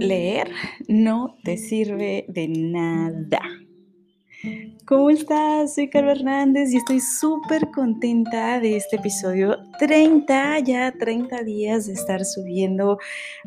leer 0.00 0.50
no 0.88 1.36
te 1.44 1.56
sirve 1.56 2.24
de 2.28 2.48
nada. 2.48 3.40
¿Cómo 4.86 5.10
estás? 5.10 5.74
Soy 5.74 5.90
Carlos 5.90 6.18
Hernández 6.18 6.72
y 6.72 6.78
estoy 6.78 7.00
súper 7.00 7.70
contenta 7.70 8.58
de 8.58 8.76
este 8.76 8.96
episodio 8.96 9.58
30, 9.78 10.60
ya 10.60 10.92
30 10.98 11.42
días 11.42 11.86
de 11.86 11.92
estar 11.92 12.24
subiendo 12.24 12.98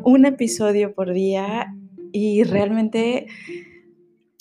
un 0.04 0.26
episodio 0.26 0.94
por 0.94 1.12
día 1.12 1.74
y 2.12 2.44
realmente 2.44 3.28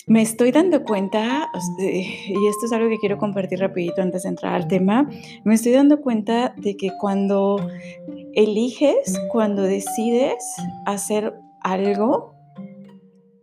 me 0.05 0.21
estoy 0.21 0.51
dando 0.51 0.83
cuenta, 0.83 1.49
y 1.79 2.47
esto 2.47 2.65
es 2.65 2.73
algo 2.73 2.89
que 2.89 2.97
quiero 2.99 3.17
compartir 3.17 3.59
rapidito 3.59 4.01
antes 4.01 4.23
de 4.23 4.29
entrar 4.29 4.53
al 4.53 4.67
tema, 4.67 5.09
me 5.45 5.55
estoy 5.55 5.71
dando 5.71 6.01
cuenta 6.01 6.53
de 6.57 6.75
que 6.75 6.91
cuando 6.99 7.55
eliges, 8.33 9.19
cuando 9.31 9.63
decides 9.63 10.43
hacer 10.85 11.33
algo, 11.63 12.35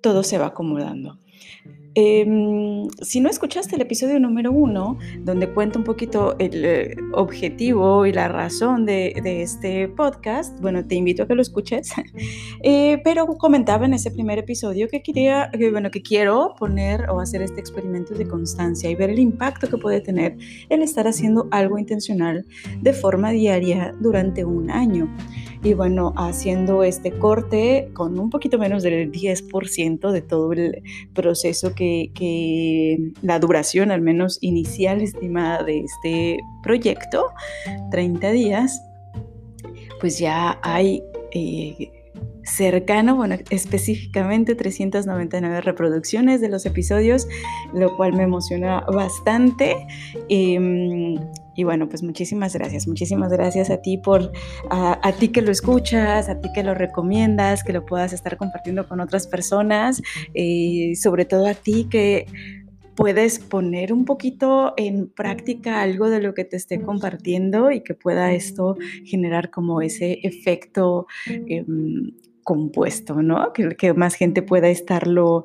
todo 0.01 0.23
se 0.23 0.38
va 0.38 0.47
acomodando. 0.47 1.19
Em, 1.97 2.88
si 3.02 3.20
no 3.20 3.28
escuchaste 3.28 3.74
el 3.74 3.83
episodio 3.83 4.20
número 4.20 4.52
uno, 4.52 4.97
donde 5.24 5.52
cuento 5.52 5.78
un 5.78 5.84
poquito 5.84 6.37
el 6.38 6.64
eh, 6.64 6.97
objetivo 7.14 8.06
y 8.06 8.12
la 8.12 8.28
razón 8.28 8.87
de, 8.87 9.12
este 9.25 9.88
podcast, 9.88 10.61
bueno, 10.61 10.87
te 10.87 10.95
invito 10.95 11.25
a 11.25 11.27
que 11.27 11.34
lo 11.34 11.42
escuches. 11.42 11.92
Eh, 12.62 13.01
pero 13.05 13.27
comentaba 13.27 13.87
en 13.87 13.95
ese 13.95 14.11
primer 14.11 14.39
episodio 14.39 14.89
que 14.89 15.02
quería, 15.02 15.50
bueno, 15.73 15.91
que 15.91 16.02
quiero 16.02 16.55
poner 16.59 17.09
o 17.09 17.20
hacer 17.20 17.41
este 17.41 17.59
experimento 17.59 18.14
de 18.14 18.28
constancia 18.28 18.91
y 18.91 18.95
ver 18.95 19.09
el 19.09 19.19
impacto 19.19 19.66
que 19.66 19.78
puede 19.78 20.02
tener 20.02 20.37
el 20.69 20.83
estar 20.83 21.06
haciendo 21.06 21.48
algo 21.50 21.78
intencional 21.78 22.45
de 22.83 22.92
forma 22.92 23.30
diaria 23.30 23.95
durante 23.98 24.45
un 24.45 24.70
año 24.70 25.09
y 25.62 25.74
bueno, 25.74 26.14
haciendo 26.16 26.83
este 26.83 27.12
corte 27.12 27.91
con 27.92 28.19
un 28.19 28.30
poquito 28.30 28.58
menos 28.58 28.83
del 28.83 29.12
10% 29.12 30.11
de 30.11 30.22
todo 30.22 30.53
el 30.53 30.83
proceso 31.14 31.75
que, 31.75 33.12
la 33.22 33.39
duración 33.39 33.91
al 33.91 34.00
menos 34.00 34.38
inicial 34.41 35.03
estimada 35.03 35.62
de 35.62 35.81
este 35.81 36.38
proyecto, 36.62 37.27
30 37.91 38.31
días, 38.31 38.83
pues 40.00 40.19
ya 40.19 40.58
hay... 40.62 41.03
Eh, 41.33 41.92
cercano, 42.42 43.16
bueno, 43.16 43.36
específicamente 43.50 44.55
399 44.55 45.61
reproducciones 45.61 46.41
de 46.41 46.48
los 46.48 46.66
episodios, 46.66 47.28
lo 47.72 47.97
cual 47.97 48.14
me 48.14 48.25
emociona 48.25 48.81
bastante. 48.92 49.86
Em, 50.28 51.16
y 51.61 51.64
bueno, 51.64 51.91
pues 51.91 52.03
muchísimas 52.03 52.55
gracias, 52.55 52.89
muchísimas 52.89 53.30
gracias 53.30 53.69
a 53.69 53.83
ti 53.83 53.98
por, 53.98 54.33
a, 54.70 55.12
ti 55.19 55.28
que 55.28 55.42
lo 55.42 55.50
escuchas, 55.50 56.30
a 56.30 56.41
ti 56.41 56.48
que 56.55 56.62
lo 56.62 56.72
recomiendas, 56.72 57.62
que 57.62 57.75
lo 57.75 57.84
puedas 57.84 58.14
estar 58.14 58.39
compartiendo 58.39 58.89
con 58.89 58.98
otras 58.98 59.27
personas, 59.27 60.00
y 60.33 60.97
sobre 60.97 61.27
todo 61.27 61.47
a 61.47 61.53
ti 61.53 61.86
que 61.91 62.25
puedes 62.97 63.41
poner 63.41 63.92
un 63.92 64.06
poquito 64.06 64.72
en 64.78 65.11
práctica 65.11 65.83
algo 65.83 66.08
de 66.08 66.22
lo 66.22 66.33
que 66.33 66.47
te 66.47 66.56
esté 66.56 66.81
compartiendo 66.81 67.70
y 67.70 67.83
que 67.83 67.92
pueda 67.92 68.33
esto 68.33 68.78
generar 69.05 69.50
como 69.50 69.83
ese 69.83 70.20
efecto 70.22 71.08
em, 71.27 72.12
compuesto, 72.42 73.20
¿no? 73.20 73.53
Que, 73.53 73.77
que 73.77 73.92
más 73.92 74.14
gente 74.14 74.41
pueda 74.41 74.70
estarlo 74.70 75.44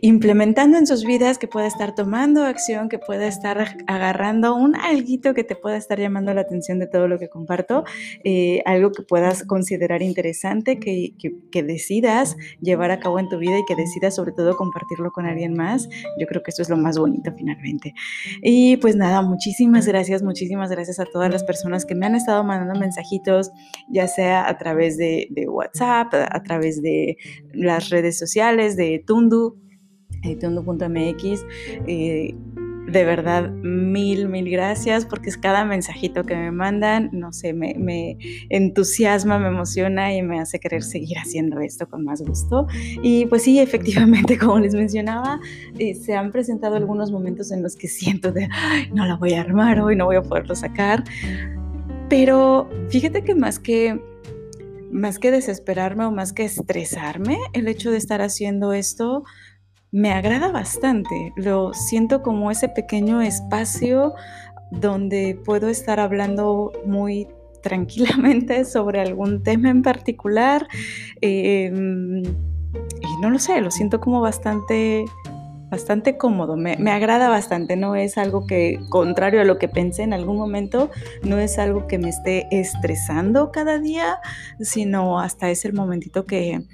implementando 0.00 0.78
en 0.78 0.86
sus 0.86 1.04
vidas, 1.04 1.38
que 1.38 1.48
pueda 1.48 1.66
estar 1.66 1.94
tomando 1.94 2.44
acción, 2.44 2.88
que 2.88 2.98
pueda 2.98 3.26
estar 3.26 3.76
agarrando 3.86 4.54
un 4.54 4.76
alguito 4.76 5.34
que 5.34 5.44
te 5.44 5.56
pueda 5.56 5.76
estar 5.76 5.98
llamando 5.98 6.32
la 6.34 6.42
atención 6.42 6.78
de 6.78 6.86
todo 6.86 7.08
lo 7.08 7.18
que 7.18 7.28
comparto, 7.28 7.84
eh, 8.24 8.62
algo 8.64 8.92
que 8.92 9.02
puedas 9.02 9.44
considerar 9.44 10.02
interesante, 10.02 10.78
que, 10.78 11.14
que, 11.18 11.62
decidas 11.62 12.36
llevar 12.60 12.92
a 12.92 13.00
cabo 13.00 13.18
en 13.18 13.28
tu 13.28 13.36
vida 13.36 13.58
y 13.58 13.64
que 13.66 13.74
decidas 13.74 14.14
sobre 14.14 14.32
todo 14.32 14.56
compartirlo 14.56 15.10
con 15.10 15.26
alguien 15.26 15.54
más. 15.54 15.88
Yo 16.18 16.26
creo 16.26 16.42
que 16.42 16.50
esto 16.50 16.62
es 16.62 16.70
lo 16.70 16.76
más 16.76 16.96
bonito 16.98 17.32
finalmente. 17.36 17.94
Y 18.42 18.76
pues 18.78 18.96
nada, 18.96 19.22
muchísimas 19.22 19.86
gracias, 19.86 20.22
muchísimas 20.22 20.70
gracias 20.70 21.00
a 21.00 21.04
todas 21.04 21.30
las 21.30 21.44
personas 21.44 21.84
que 21.84 21.94
me 21.94 22.06
han 22.06 22.14
estado 22.14 22.44
mandando 22.44 22.78
mensajitos, 22.78 23.50
ya 23.90 24.06
sea 24.06 24.48
a 24.48 24.56
través 24.56 24.96
de 24.96 25.28
WhatsApp, 25.48 26.14
a 26.14 26.42
través 26.42 26.80
de 26.80 27.16
las 27.52 27.90
redes 27.90 28.18
sociales, 28.18 28.76
de 28.76 29.02
Tundu 29.04 29.57
editondo.mx. 30.22 31.44
Eh, 31.86 32.34
de 32.90 33.04
verdad, 33.04 33.50
mil, 33.50 34.28
mil 34.28 34.50
gracias 34.50 35.04
porque 35.04 35.28
es 35.28 35.36
cada 35.36 35.64
mensajito 35.64 36.24
que 36.24 36.34
me 36.34 36.50
mandan, 36.50 37.10
no 37.12 37.32
sé, 37.32 37.52
me, 37.52 38.16
entusiasma, 38.48 39.38
me 39.38 39.48
emociona 39.48 40.14
y 40.14 40.22
me 40.22 40.40
hace 40.40 40.58
querer 40.58 40.82
seguir 40.82 41.18
haciendo 41.18 41.60
esto 41.60 41.86
con 41.88 42.04
más 42.04 42.22
gusto. 42.22 42.66
Y 43.02 43.26
pues 43.26 43.42
sí, 43.42 43.58
efectivamente, 43.58 44.38
como 44.38 44.58
les 44.58 44.74
mencionaba, 44.74 45.38
eh, 45.78 45.94
se 45.94 46.14
han 46.14 46.32
presentado 46.32 46.76
algunos 46.76 47.12
momentos 47.12 47.52
en 47.52 47.62
los 47.62 47.76
que 47.76 47.88
siento 47.88 48.32
de, 48.32 48.48
no 48.92 49.04
la 49.04 49.16
voy 49.16 49.34
a 49.34 49.42
armar 49.42 49.80
hoy, 49.80 49.94
no 49.94 50.06
voy 50.06 50.16
a 50.16 50.22
poderlo 50.22 50.54
sacar. 50.54 51.04
Pero 52.08 52.70
fíjate 52.88 53.22
que 53.22 53.34
más 53.34 53.58
que 53.58 54.00
más 54.90 55.18
que 55.18 55.30
desesperarme 55.30 56.06
o 56.06 56.10
más 56.10 56.32
que 56.32 56.44
estresarme 56.44 57.36
el 57.52 57.68
hecho 57.68 57.90
de 57.90 57.98
estar 57.98 58.22
haciendo 58.22 58.72
esto, 58.72 59.22
me 59.90 60.12
agrada 60.12 60.50
bastante. 60.52 61.32
Lo 61.36 61.72
siento 61.72 62.22
como 62.22 62.50
ese 62.50 62.68
pequeño 62.68 63.22
espacio 63.22 64.14
donde 64.70 65.38
puedo 65.44 65.68
estar 65.68 65.98
hablando 65.98 66.72
muy 66.84 67.28
tranquilamente 67.62 68.64
sobre 68.64 69.00
algún 69.00 69.42
tema 69.42 69.70
en 69.70 69.82
particular. 69.82 70.66
Em, 71.20 72.22
y 72.22 73.20
no 73.20 73.30
lo 73.30 73.38
sé, 73.38 73.60
lo 73.60 73.70
siento 73.70 74.00
como 74.00 74.20
bastante, 74.20 75.06
bastante 75.70 76.18
cómodo, 76.18 76.56
me, 76.56 76.76
me, 76.76 76.90
agrada 76.90 77.30
bastante, 77.30 77.76
no 77.76 77.96
es 77.96 78.18
algo 78.18 78.46
que, 78.46 78.78
contrario 78.90 79.40
a 79.40 79.44
lo 79.44 79.58
que 79.58 79.68
pensé 79.68 80.02
en 80.02 80.12
algún 80.12 80.36
momento, 80.36 80.90
no 81.22 81.38
es 81.38 81.58
algo 81.58 81.86
que 81.86 81.98
me 81.98 82.10
esté 82.10 82.46
estresando 82.50 83.50
cada 83.52 83.78
día, 83.78 84.18
sino 84.60 85.18
hasta 85.18 85.50
es 85.50 85.64
el 85.64 85.72
momentito 85.72 86.26
que, 86.26 86.66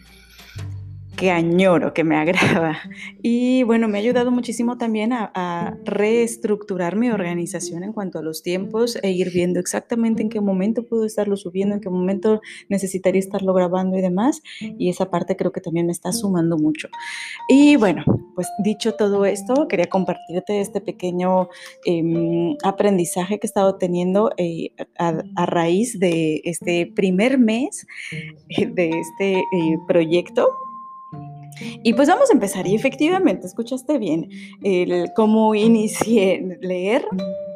que 1.17 1.31
añoro, 1.31 1.95
que 1.95 2.05
me 2.05 2.17
agrada. 2.17 2.79
Y 3.23 3.63
bueno, 3.63 3.89
me 3.89 3.99
ha 3.99 4.01
ayudado 4.01 4.31
muchísimo 4.31 4.77
también 4.79 5.13
a, 5.13 5.77
reestructurar 5.85 6.97
mi 6.97 7.11
organización 7.11 7.85
en 7.85 7.93
cuanto 7.93 8.19
a 8.19 8.23
los 8.23 8.43
tiempos 8.43 8.99
e 9.03 9.11
ir 9.11 9.31
viendo 9.31 9.61
exactamente 9.61 10.23
en 10.23 10.29
qué 10.29 10.41
momento 10.41 10.85
puedo 10.85 11.05
estarlo 11.05 11.37
subiendo, 11.37 11.75
en 11.75 11.81
qué 11.81 11.91
momento 11.91 12.41
necesitaría 12.69 13.19
estarlo 13.19 13.55
grabando 13.55 13.97
y 13.97 14.01
demás. 14.01 14.43
Y 14.61 14.89
esa 14.89 15.11
parte 15.11 15.37
creo 15.37 15.53
que 15.53 15.61
también 15.61 15.87
me 15.87 15.93
está 15.93 16.13
sumando 16.13 16.57
mucho. 16.59 16.89
Y 17.49 17.77
bueno, 17.77 18.05
pues 18.35 18.49
dicho 18.63 18.95
todo 18.95 19.25
esto, 19.25 19.69
quería 19.69 19.87
compartirte 19.87 20.61
este 20.61 20.81
pequeño 20.81 21.49
em, 21.85 22.57
aprendizaje 22.63 23.39
que 23.39 23.47
he 23.47 23.49
estado 23.49 23.77
teniendo 23.77 24.31
eh, 24.37 24.71
a, 24.99 25.47
raíz 25.47 25.99
de 25.99 26.41
este 26.45 26.91
primer 26.95 27.39
mes 27.39 27.87
eh, 28.49 28.67
de 28.67 28.91
este 28.91 29.39
eh, 29.39 29.79
proyecto 29.87 30.49
y 31.60 31.92
pues 31.94 32.09
vamos 32.09 32.31
a 32.31 32.34
empezar. 32.34 32.66
Y 32.66 32.75
efectivamente, 32.75 33.47
escuchaste 33.47 33.98
bien, 33.98 34.28
el 34.62 35.12
cómo 35.15 35.54
inicié 35.54 36.59
leer 36.60 37.06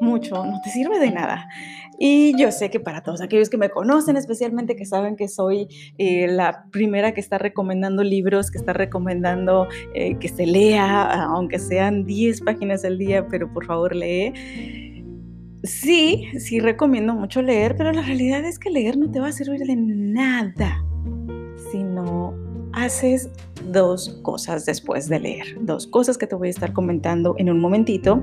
mucho 0.00 0.44
no 0.44 0.60
te 0.62 0.70
sirve 0.70 0.98
de 0.98 1.10
nada. 1.10 1.48
Y 1.98 2.38
yo 2.38 2.52
sé 2.52 2.70
que 2.70 2.78
para 2.78 3.02
todos 3.02 3.20
aquellos 3.20 3.50
que 3.50 3.56
me 3.56 3.70
conocen, 3.70 4.16
especialmente 4.16 4.76
que 4.76 4.86
saben 4.86 5.16
que 5.16 5.26
soy 5.26 5.66
eh, 5.98 6.28
la 6.28 6.64
primera 6.70 7.12
que 7.12 7.20
está 7.20 7.38
recomendando 7.38 8.04
libros, 8.04 8.52
que 8.52 8.58
está 8.58 8.72
recomendando 8.72 9.66
eh, 9.94 10.16
que 10.18 10.28
se 10.28 10.46
lea, 10.46 11.24
aunque 11.24 11.58
sean 11.58 12.04
10 12.04 12.42
páginas 12.42 12.84
al 12.84 12.98
día, 12.98 13.26
pero 13.26 13.52
por 13.52 13.66
favor 13.66 13.96
lee. 13.96 14.32
Sí, 15.64 16.28
sí 16.38 16.60
recomiendo 16.60 17.14
mucho 17.14 17.42
leer, 17.42 17.74
pero 17.76 17.90
la 17.92 18.02
realidad 18.02 18.44
es 18.44 18.60
que 18.60 18.70
leer 18.70 18.96
no 18.96 19.10
te 19.10 19.18
va 19.18 19.28
a 19.28 19.32
servir 19.32 19.66
de 19.66 19.74
nada 19.74 20.84
haces 22.78 23.30
dos 23.64 24.20
cosas 24.22 24.64
después 24.66 25.08
de 25.08 25.20
leer, 25.20 25.46
dos 25.60 25.86
cosas 25.86 26.18
que 26.18 26.26
te 26.26 26.34
voy 26.34 26.48
a 26.48 26.50
estar 26.50 26.72
comentando 26.72 27.34
en 27.38 27.50
un 27.50 27.60
momentito. 27.60 28.22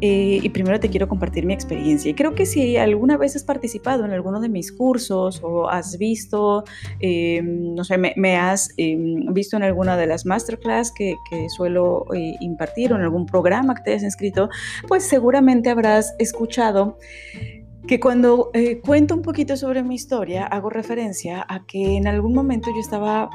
Eh, 0.00 0.40
y 0.42 0.48
primero 0.50 0.80
te 0.80 0.88
quiero 0.88 1.08
compartir 1.08 1.44
mi 1.46 1.54
experiencia. 1.54 2.10
Y 2.10 2.14
creo 2.14 2.34
que 2.34 2.46
si 2.46 2.76
alguna 2.76 3.16
vez 3.16 3.36
has 3.36 3.44
participado 3.44 4.04
en 4.04 4.12
alguno 4.12 4.40
de 4.40 4.48
mis 4.48 4.72
cursos 4.72 5.40
o 5.42 5.68
has 5.68 5.98
visto, 5.98 6.64
eh, 7.00 7.42
no 7.42 7.84
sé, 7.84 7.98
me, 7.98 8.36
has 8.36 8.70
eh, 8.76 8.96
visto 9.32 9.56
en 9.56 9.62
alguna 9.62 9.96
de 9.96 10.06
las 10.06 10.26
masterclass 10.26 10.92
que, 10.92 11.16
que 11.30 11.48
suelo 11.50 12.06
impartir 12.40 12.92
o 12.92 12.96
en 12.96 13.02
algún 13.02 13.26
programa 13.26 13.74
que 13.74 13.82
te 13.82 13.90
hayas 13.90 14.02
inscrito, 14.02 14.48
pues 14.88 15.04
seguramente 15.04 15.70
habrás 15.70 16.14
escuchado 16.18 16.98
que 17.86 18.00
cuando 18.00 18.50
cuento 18.82 19.14
un 19.14 19.22
poquito 19.22 19.56
sobre 19.56 19.82
mi 19.84 19.94
historia 19.94 20.44
hago 20.46 20.70
referencia 20.70 21.44
a 21.48 21.64
que 21.66 21.96
en 21.96 22.08
algún 22.08 22.34
momento 22.34 22.70
yo 22.74 22.80
estaba 22.80 23.30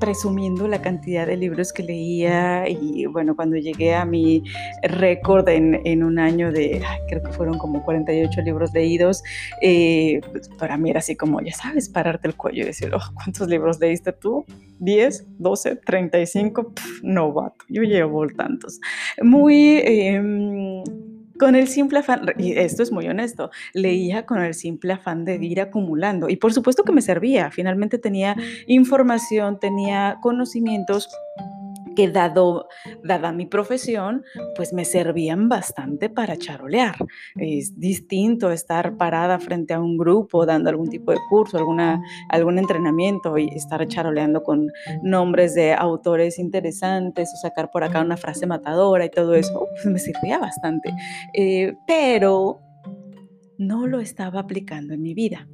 presumiendo 0.00 0.68
la 0.68 0.82
cantidad 0.82 1.26
de 1.26 1.36
libros 1.36 1.72
que 1.72 1.82
leía 1.82 2.68
y 2.68 3.06
bueno, 3.06 3.34
cuando 3.34 3.56
llegué 3.56 3.94
a 3.94 4.04
mi 4.04 4.42
récord 4.82 5.48
en, 5.48 6.02
un 6.02 6.18
año 6.18 6.52
de, 6.52 6.82
creo 7.08 7.22
que 7.22 7.32
fueron 7.32 7.58
como 7.58 7.82
48 7.82 8.42
libros 8.42 8.72
leídos, 8.72 9.22
eh, 9.62 10.20
pues, 10.32 10.48
para 10.50 10.76
mí 10.76 10.90
era 10.90 10.98
así 10.98 11.16
como, 11.16 11.40
ya 11.40 11.52
sabes, 11.52 11.88
pararte 11.88 12.28
el 12.28 12.36
cuello 12.36 12.62
y 12.62 12.66
decir, 12.66 12.92
oh, 12.94 13.00
¿cuántos 13.14 13.48
libros 13.48 13.80
leíste 13.80 14.12
tú? 14.12 14.44
10, 14.78 15.26
12, 15.38 15.76
35, 15.76 16.72
no, 17.02 17.32
vato, 17.32 17.64
yo 17.68 17.82
llevo 17.82 18.26
tantos. 18.28 18.80
Muy... 19.22 19.78
Em, 19.84 21.15
con 21.38 21.54
el 21.54 21.68
simple 21.68 22.00
afán, 22.00 22.26
y 22.38 22.52
esto 22.52 22.82
es 22.82 22.92
muy 22.92 23.06
honesto, 23.08 23.50
leía 23.72 24.26
con 24.26 24.40
el 24.40 24.54
simple 24.54 24.94
afán 24.94 25.24
de 25.24 25.36
ir 25.36 25.60
acumulando. 25.60 26.28
Y 26.28 26.36
por 26.36 26.52
supuesto 26.52 26.84
que 26.84 26.92
me 26.92 27.02
servía, 27.02 27.50
finalmente 27.50 27.98
tenía 27.98 28.36
información, 28.66 29.58
tenía 29.60 30.18
conocimientos 30.22 31.08
que 31.96 32.08
dado, 32.08 32.68
dada 33.02 33.32
mi 33.32 33.46
profesión, 33.46 34.22
pues 34.54 34.72
me 34.72 34.84
servían 34.84 35.48
bastante 35.48 36.08
para 36.08 36.36
charolear. 36.36 36.94
Es 37.34 37.80
distinto 37.80 38.52
estar 38.52 38.96
parada 38.96 39.40
frente 39.40 39.74
a 39.74 39.80
un 39.80 39.98
grupo 39.98 40.46
dando 40.46 40.70
algún 40.70 40.88
tipo 40.88 41.10
de 41.10 41.18
curso, 41.28 41.58
alguna, 41.58 42.00
algún 42.28 42.58
entrenamiento 42.58 43.36
y 43.38 43.48
estar 43.48 43.84
charoleando 43.88 44.44
con 44.44 44.70
nombres 45.02 45.54
de 45.54 45.72
autores 45.72 46.38
interesantes 46.38 47.32
o 47.34 47.36
sacar 47.36 47.70
por 47.72 47.82
acá 47.82 48.02
una 48.02 48.16
frase 48.16 48.46
matadora 48.46 49.04
y 49.04 49.10
todo 49.10 49.34
eso, 49.34 49.66
pues 49.72 49.86
me 49.86 49.98
servía 49.98 50.38
bastante. 50.38 50.92
Eh, 51.34 51.74
pero 51.86 52.60
no 53.58 53.86
lo 53.86 54.00
estaba 54.00 54.40
aplicando 54.40 54.94
en 54.94 55.02
mi 55.02 55.14
vida. 55.14 55.48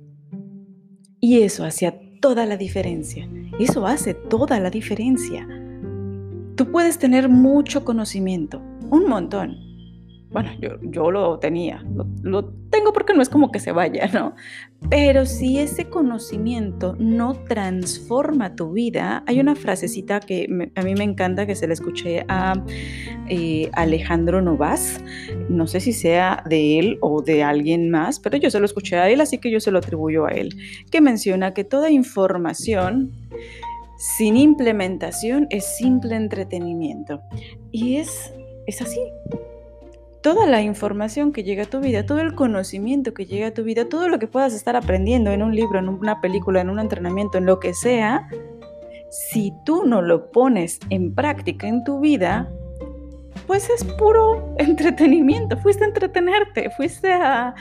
Y 1.20 1.42
eso 1.42 1.64
hacía 1.64 1.94
toda 2.20 2.46
la 2.46 2.56
diferencia. 2.56 3.28
Eso 3.60 3.86
hace 3.86 4.14
toda 4.14 4.58
la 4.58 4.70
diferencia. 4.70 5.46
Tú 6.56 6.70
puedes 6.70 6.98
tener 6.98 7.28
mucho 7.28 7.84
conocimiento, 7.84 8.60
un 8.90 9.06
montón. 9.08 9.72
Bueno, 10.32 10.50
yo, 10.80 11.10
lo 11.10 11.38
tenía, 11.38 11.84
lo, 12.22 12.46
tengo 12.70 12.94
porque 12.94 13.12
no 13.12 13.20
es 13.20 13.28
como 13.28 13.52
que 13.52 13.60
se 13.60 13.70
vaya, 13.70 14.08
¿no? 14.14 14.34
Pero 14.88 15.26
si 15.26 15.58
ese 15.58 15.90
conocimiento 15.90 16.96
no 16.98 17.34
transforma 17.34 18.56
tu 18.56 18.72
vida, 18.72 19.22
hay 19.26 19.40
una 19.40 19.54
frasecita 19.54 20.20
que 20.20 20.48
a 20.74 20.82
mí 20.82 20.94
me 20.94 21.04
encanta 21.04 21.46
que 21.46 21.54
se 21.54 21.66
la 21.66 21.74
escuché 21.74 22.24
a 22.28 22.54
eh, 23.28 23.68
Alejandro 23.74 24.40
Novas, 24.40 25.04
no 25.50 25.66
sé 25.66 25.80
si 25.80 25.92
sea 25.92 26.42
de 26.48 26.78
él 26.78 26.98
o 27.02 27.20
de 27.20 27.42
alguien 27.42 27.90
más, 27.90 28.18
pero 28.18 28.38
yo 28.38 28.50
se 28.50 28.58
lo 28.58 28.64
escuché 28.64 28.96
a 28.96 29.10
él, 29.10 29.20
así 29.20 29.36
que 29.36 29.50
yo 29.50 29.60
se 29.60 29.70
lo 29.70 29.78
atribuyo 29.78 30.24
a 30.24 30.30
él, 30.30 30.56
que 30.90 31.02
menciona 31.02 31.52
que 31.52 31.64
toda 31.64 31.90
información 31.90 33.12
sin 34.02 34.36
implementación 34.36 35.46
es 35.50 35.64
simple 35.76 36.16
entretenimiento. 36.16 37.22
Y 37.70 37.98
es, 37.98 38.34
es 38.66 38.82
así. 38.82 39.00
Toda 40.22 40.44
la 40.46 40.60
información 40.60 41.32
que 41.32 41.44
llega 41.44 41.62
a 41.62 41.66
tu 41.66 41.78
vida, 41.78 42.04
todo 42.04 42.18
el 42.18 42.34
conocimiento 42.34 43.14
que 43.14 43.26
llega 43.26 43.48
a 43.48 43.54
tu 43.54 43.62
vida, 43.62 43.88
todo 43.88 44.08
lo 44.08 44.18
que 44.18 44.26
puedas 44.26 44.54
estar 44.54 44.74
aprendiendo 44.74 45.30
en 45.30 45.40
un 45.40 45.54
libro, 45.54 45.78
en 45.78 45.88
una 45.88 46.20
película, 46.20 46.60
en 46.60 46.70
un 46.70 46.80
entrenamiento, 46.80 47.38
en 47.38 47.46
lo 47.46 47.60
que 47.60 47.74
sea, 47.74 48.28
si 49.08 49.52
tú 49.64 49.84
no 49.84 50.02
lo 50.02 50.32
pones 50.32 50.80
en 50.90 51.14
práctica 51.14 51.68
en 51.68 51.84
tu 51.84 52.00
vida, 52.00 52.50
pues 53.46 53.68
es 53.70 53.84
puro 53.84 54.54
entretenimiento, 54.58 55.56
fuiste 55.56 55.84
a 55.84 55.88
entretenerte, 55.88 56.70
fuiste 56.70 57.12
a, 57.12 57.54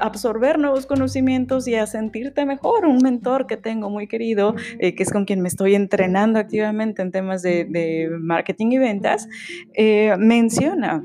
absorber 0.00 0.58
nuevos 0.58 0.86
conocimientos 0.86 1.68
y 1.68 1.74
a 1.74 1.86
sentirte 1.86 2.44
mejor. 2.46 2.86
Un 2.86 2.98
mentor 2.98 3.46
que 3.46 3.56
tengo 3.56 3.90
muy 3.90 4.06
querido, 4.06 4.54
eh, 4.78 4.94
que 4.94 5.02
es 5.02 5.12
con 5.12 5.24
quien 5.24 5.40
me 5.40 5.48
estoy 5.48 5.74
entrenando 5.74 6.38
activamente 6.38 7.02
en 7.02 7.12
temas 7.12 7.42
de, 7.42 8.08
marketing 8.20 8.72
y 8.72 8.78
ventas, 8.78 9.28
eh, 9.74 10.14
menciona 10.18 11.04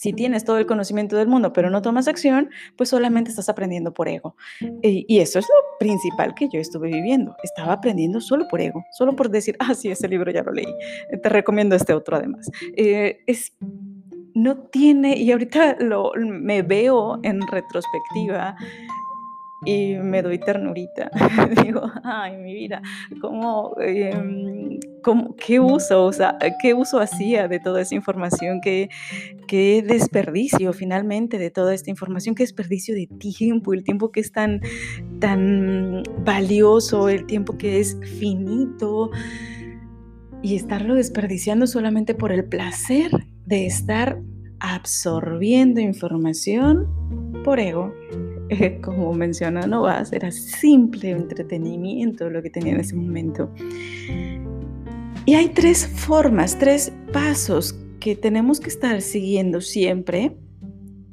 si 0.00 0.14
tienes 0.14 0.46
todo 0.46 0.56
el 0.56 0.64
conocimiento 0.64 1.14
del 1.14 1.28
mundo, 1.28 1.52
pero 1.52 1.68
no 1.68 1.82
tomas 1.82 2.08
acción, 2.08 2.48
pues 2.74 2.88
solamente 2.88 3.28
estás 3.28 3.50
aprendiendo 3.50 3.92
por 3.92 4.08
ego. 4.08 4.34
Y, 4.80 5.18
eso 5.18 5.38
es 5.38 5.46
lo 5.46 5.78
principal 5.78 6.34
que 6.34 6.48
yo 6.48 6.58
estuve 6.58 6.88
viviendo. 6.88 7.36
Estaba 7.42 7.74
aprendiendo 7.74 8.18
solo 8.22 8.48
por 8.48 8.62
ego, 8.62 8.82
solo 8.92 9.14
por 9.14 9.28
decir, 9.28 9.56
ah, 9.58 9.74
sí, 9.74 9.90
ese 9.90 10.08
libro 10.08 10.30
ya 10.32 10.42
lo 10.42 10.52
leí. 10.52 10.74
Te 11.22 11.28
recomiendo 11.28 11.76
este 11.76 11.92
otro 11.92 12.16
además. 12.16 12.50
Eh, 12.78 13.20
es 13.26 13.52
no 14.34 14.56
tiene, 14.56 15.18
y 15.18 15.32
ahorita 15.32 15.76
lo, 15.80 16.12
me 16.16 16.62
veo 16.62 17.20
en 17.22 17.46
retrospectiva 17.46 18.56
y 19.66 19.96
me 19.96 20.22
doy 20.22 20.38
ternurita. 20.38 21.10
Digo, 21.62 21.90
ay, 22.04 22.38
mi 22.38 22.54
vida, 22.54 22.80
¿cómo, 23.20 23.76
em, 25.06 25.34
¿qué 25.34 25.60
uso? 25.60 26.04
O 26.04 26.12
sea, 26.12 26.36
¿qué 26.60 26.74
uso 26.74 27.00
hacía 27.00 27.48
de 27.48 27.60
toda 27.60 27.82
esa 27.82 27.94
información? 27.94 28.60
¿Qué, 28.60 28.88
¿Qué 29.46 29.82
desperdicio 29.86 30.72
finalmente 30.72 31.38
de 31.38 31.50
toda 31.50 31.74
esta 31.74 31.90
información? 31.90 32.34
¿Qué 32.34 32.42
desperdicio 32.42 32.94
de 32.94 33.06
tiempo? 33.06 33.72
El 33.74 33.84
tiempo 33.84 34.12
que 34.12 34.20
es 34.20 34.32
tan, 34.32 34.60
tan 35.18 36.02
valioso, 36.24 37.08
el 37.08 37.26
tiempo 37.26 37.56
que 37.56 37.80
es 37.80 37.98
finito. 38.18 39.10
Y 40.42 40.56
estarlo 40.56 40.94
desperdiciando 40.94 41.66
solamente 41.66 42.14
por 42.14 42.32
el 42.32 42.44
placer 42.44 43.10
de 43.46 43.66
estar 43.66 44.20
absorbiendo 44.60 45.80
información 45.80 46.88
por 47.44 47.58
ego 47.58 47.92
como 48.82 49.12
menciona 49.12 49.66
Novas, 49.66 50.12
era 50.12 50.30
simple 50.30 51.10
entretenimiento 51.10 52.30
lo 52.30 52.42
que 52.42 52.50
tenía 52.50 52.74
en 52.74 52.80
ese 52.80 52.96
momento. 52.96 53.50
Y 55.30 55.36
hay 55.36 55.50
tres 55.50 55.86
formas, 55.86 56.58
tres 56.58 56.92
pasos 57.12 57.76
que 58.00 58.16
tenemos 58.16 58.58
que 58.58 58.68
estar 58.68 59.00
siguiendo 59.00 59.60
siempre 59.60 60.36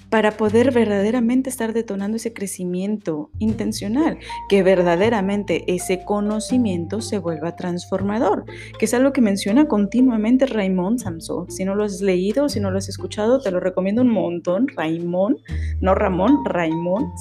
para 0.10 0.38
poder 0.38 0.72
verdaderamente 0.72 1.52
estar 1.52 1.72
detonando 1.72 2.18
ese 2.18 2.34
crecimiento 2.34 3.30
intencional, 3.38 4.18
que 4.50 4.64
verdaderamente 4.64 5.66
ese 5.68 6.04
conocimiento 6.04 7.00
se 7.00 7.20
vuelva 7.20 7.56
transformador, 7.56 8.46
que 8.80 8.86
es 8.86 8.96
algo 8.96 9.14
que 9.14 9.22
menciona 9.22 9.68
continuamente 9.68 10.48
Raymond 10.48 10.98
Samson. 10.98 11.52
Si 11.52 11.64
no 11.64 11.76
lo 11.76 11.84
has 11.84 12.02
leído, 12.02 12.50
si 12.50 12.60
no 12.60 12.72
lo 12.72 12.80
has 12.80 12.90
escuchado, 12.90 13.40
te 13.40 13.52
lo 13.52 13.60
recomiendo 13.60 14.02
un 14.02 14.10
montón, 14.10 14.68
Raymond, 14.76 15.38
no 15.80 15.94
Ramón, 15.94 16.44
Raymond 16.44 17.14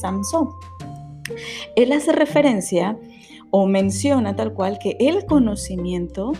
Samson. 0.00 0.48
Él 1.76 1.92
hace 1.92 2.12
referencia 2.12 2.96
o 3.50 3.66
menciona 3.66 4.36
tal 4.36 4.52
cual 4.52 4.78
que 4.78 4.96
el 5.00 5.24
conocimiento 5.26 6.32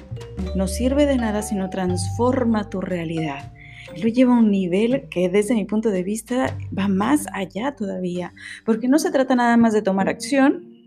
no 0.54 0.66
sirve 0.66 1.06
de 1.06 1.16
nada 1.16 1.42
si 1.42 1.54
no 1.54 1.70
transforma 1.70 2.68
tu 2.68 2.80
realidad. 2.80 3.52
Lo 4.02 4.08
lleva 4.08 4.34
a 4.34 4.38
un 4.38 4.50
nivel 4.50 5.08
que 5.08 5.28
desde 5.28 5.54
mi 5.54 5.64
punto 5.64 5.90
de 5.90 6.02
vista 6.02 6.56
va 6.76 6.88
más 6.88 7.26
allá 7.32 7.74
todavía, 7.74 8.32
porque 8.64 8.88
no 8.88 8.98
se 8.98 9.10
trata 9.10 9.34
nada 9.34 9.56
más 9.56 9.72
de 9.72 9.82
tomar 9.82 10.08
acción 10.08 10.77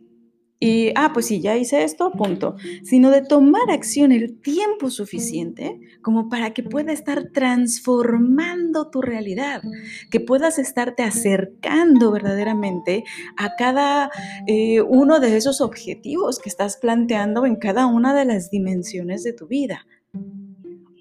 y, 0.63 0.91
ah, 0.93 1.09
pues 1.11 1.25
sí, 1.25 1.41
ya 1.41 1.57
hice 1.57 1.83
esto, 1.83 2.11
punto, 2.11 2.55
sino 2.83 3.09
de 3.09 3.23
tomar 3.23 3.71
acción 3.71 4.11
el 4.11 4.39
tiempo 4.39 4.91
suficiente 4.91 5.79
como 6.03 6.29
para 6.29 6.53
que 6.53 6.61
pueda 6.61 6.93
estar 6.93 7.31
transformando 7.33 8.91
tu 8.91 9.01
realidad, 9.01 9.63
que 10.11 10.19
puedas 10.19 10.59
estarte 10.59 11.01
acercando 11.01 12.11
verdaderamente 12.11 13.03
a 13.37 13.55
cada 13.55 14.11
eh, 14.45 14.81
uno 14.81 15.19
de 15.19 15.35
esos 15.35 15.61
objetivos 15.61 16.37
que 16.37 16.49
estás 16.49 16.77
planteando 16.77 17.47
en 17.47 17.55
cada 17.55 17.87
una 17.87 18.13
de 18.13 18.25
las 18.25 18.51
dimensiones 18.51 19.23
de 19.23 19.33
tu 19.33 19.47
vida. 19.47 19.87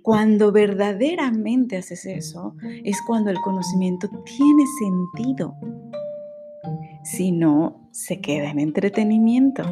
Cuando 0.03 0.53
verdaderamente 0.53 1.77
haces 1.77 2.07
eso, 2.07 2.55
es 2.83 2.97
cuando 3.07 3.29
el 3.29 3.37
conocimiento 3.43 4.09
tiene 4.25 4.65
sentido. 4.79 5.55
Si 7.05 7.33
no, 7.33 7.89
se 7.93 8.21
queda 8.21 8.51
en 8.51 8.61
entretenimiento. 8.61 9.65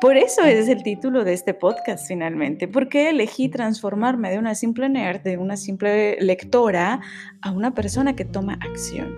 Por 0.00 0.16
eso 0.16 0.42
es 0.44 0.68
el 0.68 0.82
título 0.82 1.24
de 1.24 1.34
este 1.34 1.52
podcast 1.52 2.08
finalmente, 2.08 2.66
porque 2.66 3.10
elegí 3.10 3.50
transformarme 3.50 4.30
de 4.30 4.38
una 4.38 4.54
simple 4.54 4.88
nerd, 4.88 5.20
de 5.20 5.36
una 5.36 5.58
simple 5.58 6.16
lectora, 6.20 7.02
a 7.42 7.52
una 7.52 7.74
persona 7.74 8.16
que 8.16 8.24
toma 8.24 8.58
acción. 8.62 9.14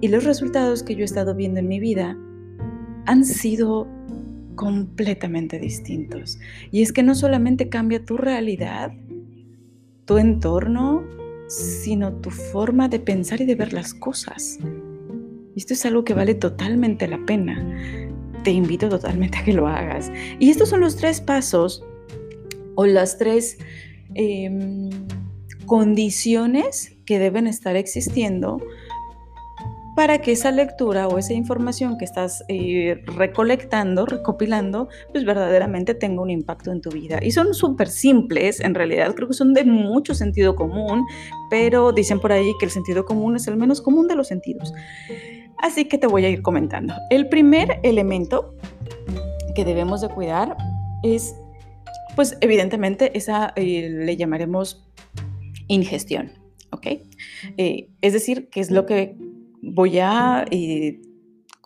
Y 0.00 0.08
los 0.08 0.24
resultados 0.24 0.82
que 0.82 0.94
yo 0.94 1.02
he 1.02 1.04
estado 1.04 1.34
viendo 1.34 1.60
en 1.60 1.68
mi 1.68 1.80
vida 1.80 2.16
han 3.04 3.26
sido 3.26 3.86
completamente 4.54 5.58
distintos. 5.58 6.38
Y 6.70 6.80
es 6.80 6.94
que 6.94 7.02
no 7.02 7.14
solamente 7.14 7.68
cambia 7.68 8.02
tu 8.02 8.16
realidad, 8.16 8.92
tu 10.06 10.16
entorno, 10.16 11.04
sino 11.48 12.14
tu 12.14 12.30
forma 12.30 12.88
de 12.88 13.00
pensar 13.00 13.42
y 13.42 13.44
de 13.44 13.54
ver 13.54 13.74
las 13.74 13.92
cosas. 13.92 14.58
Esto 15.56 15.74
es 15.74 15.84
algo 15.86 16.04
que 16.04 16.14
vale 16.14 16.34
totalmente 16.34 17.08
la 17.08 17.18
pena. 17.26 17.64
Te 18.44 18.50
invito 18.50 18.88
totalmente 18.88 19.38
a 19.38 19.44
que 19.44 19.52
lo 19.52 19.66
hagas. 19.66 20.12
Y 20.38 20.50
estos 20.50 20.68
son 20.68 20.80
los 20.80 20.96
tres 20.96 21.20
pasos 21.20 21.84
o 22.74 22.86
las 22.86 23.18
tres 23.18 23.58
em, 24.14 24.90
condiciones 25.66 26.92
que 27.06 27.18
deben 27.18 27.46
estar 27.46 27.76
existiendo 27.76 28.60
para 29.96 30.20
que 30.20 30.32
esa 30.32 30.52
lectura 30.52 31.08
o 31.08 31.16
esa 31.16 31.32
información 31.32 31.96
que 31.96 32.04
estás 32.04 32.44
eh, 32.48 33.02
recolectando, 33.06 34.04
recopilando, 34.04 34.90
pues 35.10 35.24
verdaderamente 35.24 35.94
tenga 35.94 36.20
un 36.20 36.28
impacto 36.28 36.70
en 36.70 36.82
tu 36.82 36.90
vida. 36.90 37.18
Y 37.22 37.30
son 37.30 37.54
súper 37.54 37.88
simples, 37.88 38.60
en 38.60 38.74
realidad 38.74 39.14
creo 39.14 39.26
que 39.26 39.34
son 39.34 39.54
de 39.54 39.64
mucho 39.64 40.14
sentido 40.14 40.54
común, 40.54 41.06
pero 41.48 41.92
dicen 41.92 42.20
por 42.20 42.30
ahí 42.30 42.52
que 42.60 42.66
el 42.66 42.70
sentido 42.70 43.06
común 43.06 43.36
es 43.36 43.46
el 43.48 43.56
menos 43.56 43.80
común 43.80 44.06
de 44.06 44.16
los 44.16 44.28
sentidos. 44.28 44.74
Así 45.58 45.86
que 45.86 45.98
te 45.98 46.06
voy 46.06 46.24
a 46.24 46.28
ir 46.28 46.42
comentando. 46.42 46.94
El 47.10 47.28
primer 47.28 47.80
elemento 47.82 48.54
que 49.54 49.64
debemos 49.64 50.00
de 50.00 50.08
cuidar 50.08 50.56
es, 51.02 51.34
pues 52.14 52.36
evidentemente, 52.40 53.16
esa 53.16 53.52
eh, 53.56 53.88
le 53.90 54.16
llamaremos 54.16 54.86
ingestión, 55.68 56.32
¿ok? 56.70 56.86
Eh, 57.56 57.88
es 58.00 58.12
decir, 58.12 58.48
qué 58.50 58.60
es 58.60 58.70
lo 58.70 58.86
que 58.86 59.16
voy 59.62 59.98
a 59.98 60.44
eh, 60.50 61.00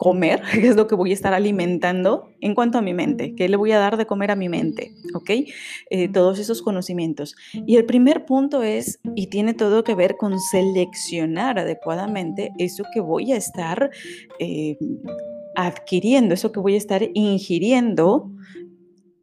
comer, 0.00 0.40
qué 0.54 0.66
es 0.66 0.76
lo 0.76 0.86
que 0.86 0.94
voy 0.94 1.10
a 1.10 1.14
estar 1.14 1.34
alimentando 1.34 2.30
en 2.40 2.54
cuanto 2.54 2.78
a 2.78 2.82
mi 2.82 2.94
mente, 2.94 3.34
qué 3.34 3.50
le 3.50 3.56
voy 3.58 3.72
a 3.72 3.78
dar 3.78 3.98
de 3.98 4.06
comer 4.06 4.30
a 4.30 4.34
mi 4.34 4.48
mente, 4.48 4.94
¿ok? 5.12 5.30
Eh, 5.90 6.08
todos 6.08 6.38
esos 6.38 6.62
conocimientos. 6.62 7.36
Y 7.66 7.76
el 7.76 7.84
primer 7.84 8.24
punto 8.24 8.62
es, 8.62 8.98
y 9.14 9.26
tiene 9.26 9.52
todo 9.52 9.84
que 9.84 9.94
ver 9.94 10.16
con 10.16 10.40
seleccionar 10.40 11.58
adecuadamente 11.58 12.50
eso 12.56 12.84
que 12.94 13.00
voy 13.00 13.32
a 13.32 13.36
estar 13.36 13.90
eh, 14.38 14.78
adquiriendo, 15.54 16.32
eso 16.32 16.50
que 16.50 16.60
voy 16.60 16.76
a 16.76 16.78
estar 16.78 17.02
ingiriendo 17.12 18.30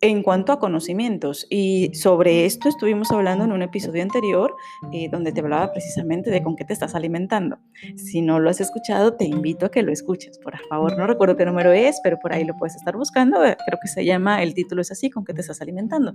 en 0.01 0.21
cuanto 0.21 0.51
a 0.51 0.59
conocimientos, 0.59 1.47
y 1.49 1.91
sobre 1.93 2.45
esto 2.45 2.69
estuvimos 2.69 3.11
hablando 3.11 3.45
en 3.45 3.51
un 3.51 3.61
episodio 3.61 4.03
anterior 4.03 4.55
eh, 4.91 5.09
donde 5.11 5.31
te 5.31 5.39
hablaba 5.39 5.71
precisamente 5.71 6.29
de 6.29 6.43
con 6.43 6.55
qué 6.55 6.65
te 6.65 6.73
estás 6.73 6.95
alimentando. 6.95 7.57
Si 7.95 8.21
no 8.21 8.39
lo 8.39 8.49
has 8.49 8.61
escuchado, 8.61 9.15
te 9.15 9.25
invito 9.25 9.65
a 9.65 9.71
que 9.71 9.81
lo 9.81 9.91
escuches, 9.91 10.37
por 10.39 10.57
favor. 10.67 10.97
No 10.97 11.07
recuerdo 11.07 11.35
qué 11.35 11.45
número 11.45 11.71
es, 11.71 11.99
pero 12.03 12.17
por 12.19 12.33
ahí 12.33 12.43
lo 12.43 12.55
puedes 12.55 12.75
estar 12.75 12.95
buscando. 12.95 13.43
Eh, 13.43 13.57
creo 13.65 13.79
que 13.81 13.87
se 13.87 14.05
llama, 14.05 14.43
el 14.43 14.53
título 14.53 14.81
es 14.81 14.91
así, 14.91 15.09
con 15.09 15.25
qué 15.25 15.33
te 15.33 15.41
estás 15.41 15.61
alimentando. 15.61 16.13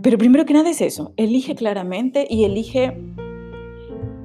Pero 0.00 0.18
primero 0.18 0.44
que 0.44 0.54
nada 0.54 0.70
es 0.70 0.80
eso, 0.80 1.12
elige 1.16 1.54
claramente 1.54 2.26
y 2.28 2.44
elige 2.44 2.96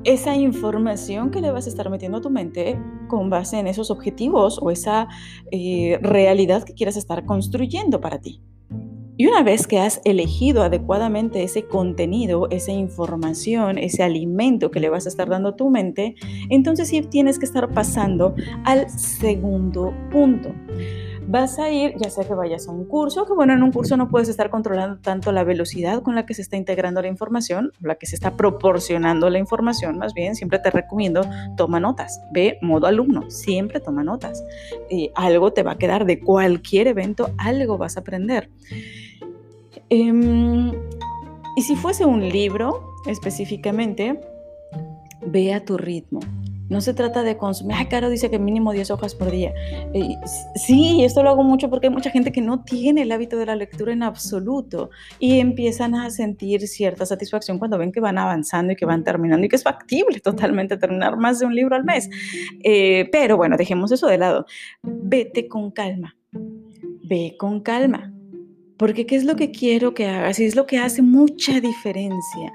esa 0.08 0.38
información 0.38 1.32
que 1.32 1.42
le 1.42 1.52
vas 1.52 1.66
a 1.66 1.70
estar 1.70 1.90
metiendo 1.90 2.20
a 2.20 2.22
tu 2.22 2.30
mente 2.30 2.80
con 3.10 3.30
base 3.30 3.60
en 3.60 3.68
esos 3.68 3.92
objetivos 3.92 4.58
o 4.62 4.72
esa 4.72 5.10
eh, 5.52 6.00
realidad 6.02 6.64
que 6.64 6.74
quieras 6.74 6.96
estar 6.96 7.26
construyendo 7.26 8.00
para 8.00 8.20
ti. 8.20 8.42
Y 9.18 9.28
una 9.28 9.44
vez 9.44 9.68
que 9.68 9.80
has 9.80 10.00
elegido 10.06 10.64
adecuadamente 10.64 11.44
ese 11.44 11.66
contenido, 11.66 12.48
esa 12.52 12.72
información, 12.72 13.78
ese 13.78 14.02
alimento 14.02 14.72
que 14.72 14.80
le 14.80 14.90
vas 14.90 15.08
a 15.08 15.10
estar 15.10 15.28
dando 15.28 15.50
a 15.50 15.56
tu 15.58 15.70
mente, 15.70 16.16
entonces 16.50 16.88
sí 16.88 17.02
tienes 17.02 17.38
que 17.38 17.46
estar 17.46 17.74
pasando 17.74 18.34
al 18.64 18.90
segundo 18.90 19.94
punto 20.10 20.54
vas 21.28 21.60
a 21.60 21.70
ir, 21.70 21.94
ya 21.98 22.10
sea 22.10 22.24
que 22.24 22.34
vayas 22.34 22.68
a 22.68 22.72
un 22.72 22.86
curso, 22.86 23.26
que 23.26 23.34
bueno, 23.34 23.54
en 23.54 23.62
un 23.62 23.72
curso 23.72 23.98
no 23.98 24.10
puedes 24.10 24.30
estar 24.30 24.50
controlando 24.50 24.98
tanto 25.00 25.32
la 25.32 25.44
velocidad 25.44 26.02
con 26.02 26.16
la 26.16 26.26
que 26.26 26.34
se 26.34 26.42
está 26.42 26.56
integrando 26.56 27.02
la 27.02 27.10
información, 27.10 27.74
la 27.82 27.96
que 27.96 28.06
se 28.06 28.16
está 28.16 28.38
proporcionando 28.38 29.30
la 29.30 29.38
información, 29.38 29.98
más 29.98 30.14
bien, 30.14 30.36
siempre 30.36 30.60
te 30.60 30.72
recomiendo, 30.72 31.22
toma 31.58 31.80
notas, 31.80 32.22
ve 32.32 32.58
modo 32.62 32.88
alumno, 32.88 33.30
siempre 33.30 33.82
toma 33.82 34.04
notas. 34.04 34.44
Eh, 34.90 35.12
algo 35.16 35.52
te 35.52 35.64
va 35.64 35.74
a 35.74 35.78
quedar 35.78 36.06
de 36.06 36.20
cualquier 36.22 36.88
evento, 36.88 37.30
algo 37.38 37.78
vas 37.78 37.98
a 37.98 38.00
aprender. 38.00 38.50
Em, 39.90 40.72
y 41.56 41.62
si 41.62 41.76
fuese 41.76 42.06
un 42.06 42.28
libro 42.28 42.94
específicamente, 43.06 44.22
ve 45.26 45.54
a 45.54 45.64
tu 45.64 45.78
ritmo. 45.78 46.22
No 46.70 46.82
se 46.82 46.94
trata 46.94 47.24
de 47.24 47.38
consumir, 47.38 47.78
ah, 47.80 47.88
Caro 47.90 48.10
dice 48.10 48.30
que 48.30 48.40
mínimo 48.40 48.74
10 48.74 48.92
hojas 48.92 49.16
por 49.16 49.32
día. 49.32 49.54
sí, 50.56 51.04
esto 51.04 51.24
lo 51.24 51.30
hago 51.30 51.44
mucho 51.44 51.70
porque 51.70 51.88
hay 51.88 51.94
mucha 51.94 52.10
gente 52.10 52.32
que 52.32 52.42
no 52.42 52.64
tiene 52.64 53.04
el 53.04 53.12
hábito 53.12 53.38
de 53.38 53.46
la 53.46 53.56
lectura 53.56 53.94
en 53.94 54.04
absoluto 54.04 54.90
y 55.20 55.40
empiezan 55.40 55.96
a 55.96 56.10
sentir 56.10 56.68
cierta 56.68 57.06
satisfacción 57.06 57.58
cuando 57.58 57.78
ven 57.78 57.92
que 57.92 58.00
van 58.00 58.18
avanzando 58.18 58.74
y 58.74 58.76
que 58.76 58.86
van 58.86 59.04
terminando 59.04 59.46
y 59.46 59.50
que 59.50 59.56
es 59.56 59.64
factible 59.64 60.20
totalmente 60.20 60.78
terminar 60.78 61.18
más 61.18 61.40
de 61.40 61.46
un 61.46 61.56
libro 61.56 61.76
al 61.76 61.84
mes. 61.84 62.10
Eh, 62.64 63.08
pero 63.12 63.38
bueno, 63.38 63.58
dejemos 63.58 63.92
eso 63.92 64.08
de 64.08 64.18
lado. 64.18 64.46
Vete 64.84 65.48
con 65.48 65.72
calma, 65.72 66.16
ve 66.32 67.36
con 67.38 67.62
calma. 67.62 68.14
Porque 68.78 69.08
¿qué 69.08 69.16
es 69.16 69.26
lo 69.26 69.36
que 69.36 69.52
quiero 69.52 69.94
que 69.94 70.06
hagas? 70.06 70.40
Y 70.40 70.46
es 70.46 70.56
lo 70.56 70.68
que 70.68 70.78
hace 70.78 71.02
mucha 71.02 71.60
diferencia. 71.60 72.54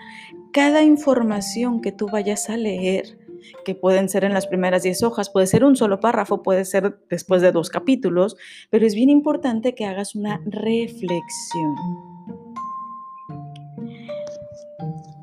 Cada 0.53 0.83
información 0.83 1.81
que 1.81 1.91
tú 1.91 2.09
vayas 2.09 2.49
a 2.49 2.57
leer, 2.57 3.19
que 3.65 3.75
pueden 3.75 4.09
ser 4.09 4.25
en 4.25 4.35
las 4.35 4.47
primeras 4.47 4.83
10 4.83 5.03
hojas, 5.03 5.31
puede 5.31 5.47
ser 5.47 5.65
un 5.65 5.77
solo 5.77 6.01
párrafo, 6.01 6.43
puede 6.43 6.65
ser 6.65 6.99
después 7.09 7.43
de 7.43 7.53
dos 7.53 7.71
capítulos, 7.71 8.37
pero 8.71 8.87
es 8.87 8.95
bien 8.95 9.11
importante 9.11 9.75
que 9.75 9.85
hagas 9.85 10.15
una 10.15 10.41
reflexión. 10.47 11.75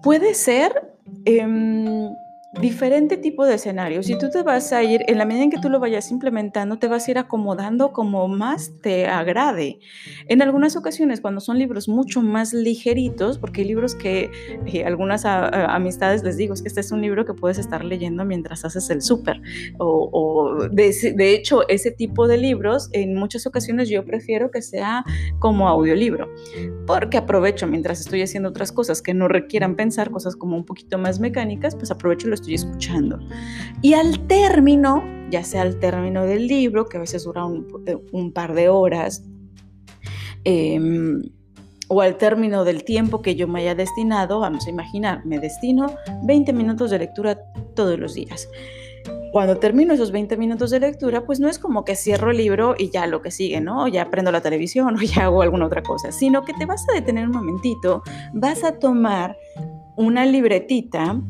Puede 0.01 0.33
ser... 0.33 0.93
Em, 1.25 2.09
diferente 2.53 3.17
tipo 3.17 3.45
de 3.45 3.55
escenarios. 3.55 4.07
Si 4.07 4.17
tú 4.17 4.29
te 4.29 4.41
vas 4.41 4.73
a 4.73 4.83
ir, 4.83 5.03
en 5.07 5.17
la 5.17 5.25
medida 5.25 5.43
en 5.43 5.51
que 5.51 5.59
tú 5.59 5.69
lo 5.69 5.79
vayas 5.79 6.09
implementando, 6.09 6.77
te 6.79 6.87
vas 6.87 7.07
a 7.07 7.11
ir 7.11 7.17
acomodando 7.19 7.93
como 7.93 8.27
más 8.27 8.71
te 8.81 9.07
agrade. 9.07 9.79
En 10.27 10.41
algunas 10.41 10.75
ocasiones, 10.75 11.21
cuando 11.21 11.41
son 11.41 11.59
libros 11.59 11.87
mucho 11.87 12.21
más 12.21 12.53
ligeritos, 12.53 13.37
porque 13.37 13.61
hay 13.61 13.67
libros 13.67 13.93
que 13.93 14.31
eh, 14.65 14.83
algunas 14.83 15.25
amistades 15.25 16.23
les 16.23 16.37
digo, 16.37 16.53
es 16.53 16.61
que 16.61 16.69
este 16.69 16.81
es 16.81 16.91
un 16.91 17.01
libro 17.01 17.25
que 17.25 17.33
puedes 17.33 17.59
estar 17.59 17.85
leyendo 17.85 18.25
mientras 18.25 18.65
haces 18.65 18.89
el 18.89 19.01
súper. 19.01 19.41
O, 19.77 20.67
de, 20.71 21.13
de 21.15 21.33
hecho, 21.33 21.67
ese 21.67 21.91
tipo 21.91 22.27
de 22.27 22.37
libros, 22.37 22.89
en 22.93 23.13
muchas 23.15 23.45
ocasiones 23.45 23.89
yo 23.89 24.03
prefiero 24.05 24.49
que 24.49 24.61
sea 24.61 25.05
como 25.37 25.67
audiolibro, 25.67 26.27
porque 26.87 27.17
aprovecho 27.17 27.67
mientras 27.67 28.01
estoy 28.01 28.23
haciendo 28.23 28.49
otras 28.49 28.71
cosas 28.71 29.01
que 29.01 29.13
no 29.13 29.27
requieran 29.27 29.75
pensar, 29.75 30.09
cosas 30.09 30.35
como 30.35 30.57
un 30.57 30.65
poquito 30.65 30.97
más 30.97 31.19
mecánicas, 31.19 31.75
pues 31.75 31.91
aprovecho 31.91 32.27
los 32.27 32.38
estoy 32.39 32.55
escuchando. 32.55 33.19
Y 33.81 33.93
al 33.93 34.27
término, 34.27 35.03
ya 35.29 35.43
sea 35.43 35.61
al 35.61 35.79
término 35.79 36.25
del 36.25 36.47
libro, 36.47 36.85
que 36.85 36.97
a 36.97 37.01
veces 37.01 37.23
dura 37.23 37.45
un, 37.45 38.31
par 38.33 38.53
de 38.53 38.69
horas, 38.69 39.23
em, 40.43 41.21
o 41.87 42.01
al 42.01 42.17
término 42.17 42.63
del 42.63 42.83
tiempo 42.83 43.21
que 43.21 43.35
yo 43.35 43.47
me 43.47 43.61
haya 43.61 43.75
destinado, 43.75 44.39
vamos 44.39 44.67
a 44.67 44.69
imaginar, 44.69 45.25
me 45.25 45.39
destino 45.39 45.95
20 46.23 46.53
minutos 46.53 46.91
de 46.91 46.99
lectura 46.99 47.39
todos 47.75 47.99
los 47.99 48.13
días. 48.13 48.47
Cuando 49.31 49.57
termino 49.57 49.93
esos 49.93 50.11
20 50.11 50.37
minutos 50.37 50.71
de 50.71 50.79
lectura, 50.79 51.23
pues 51.23 51.39
no 51.39 51.47
es 51.47 51.59
como 51.59 51.85
que 51.85 51.95
cierro 51.95 52.31
el 52.31 52.37
libro 52.37 52.75
y 52.77 52.89
ya 52.89 53.05
lo 53.05 53.21
que 53.21 53.29
sigue, 53.29 53.61
¿no? 53.61 53.87
Ya 53.87 54.09
prendo 54.09 54.31
la 54.31 54.41
televisión 54.41 54.95
o 54.99 55.01
ya 55.01 55.25
hago 55.25 55.41
alguna 55.41 55.65
otra 55.65 55.83
cosa, 55.83 56.11
sino 56.11 56.43
que 56.43 56.53
te 56.53 56.65
vas 56.65 56.87
a 56.89 56.93
detener 56.93 57.25
un 57.25 57.33
momentito, 57.33 58.01
vas 58.33 58.63
a 58.63 58.79
tomar 58.79 59.37
una 59.95 60.25
libretita 60.25 61.21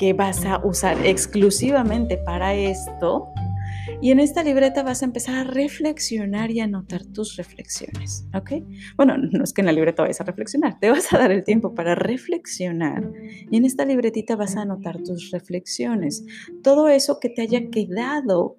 que 0.00 0.14
vas 0.14 0.46
a 0.46 0.64
usar 0.64 1.06
exclusivamente 1.06 2.16
para 2.16 2.54
esto. 2.54 3.28
Y 4.00 4.10
en 4.10 4.18
esta 4.18 4.42
libreta 4.42 4.82
vas 4.82 5.02
a 5.02 5.04
empezar 5.04 5.34
a 5.34 5.44
reflexionar 5.44 6.50
y 6.50 6.60
anotar 6.60 7.04
tus 7.04 7.36
reflexiones, 7.36 8.26
¿ok? 8.34 8.64
Bueno, 8.96 9.18
no 9.18 9.44
es 9.44 9.52
que 9.52 9.60
en 9.60 9.66
la 9.66 9.72
libreta 9.72 10.02
vayas 10.02 10.22
a 10.22 10.24
reflexionar, 10.24 10.78
te 10.80 10.88
vas 10.88 11.12
a 11.12 11.18
dar 11.18 11.30
el 11.32 11.44
tiempo 11.44 11.74
para 11.74 11.94
reflexionar 11.94 13.12
y 13.50 13.58
en 13.58 13.66
esta 13.66 13.84
libretita 13.84 14.36
vas 14.36 14.56
a 14.56 14.62
anotar 14.62 15.02
tus 15.02 15.30
reflexiones, 15.32 16.24
todo 16.62 16.88
eso 16.88 17.20
que 17.20 17.28
te 17.28 17.42
haya 17.42 17.68
quedado 17.68 18.56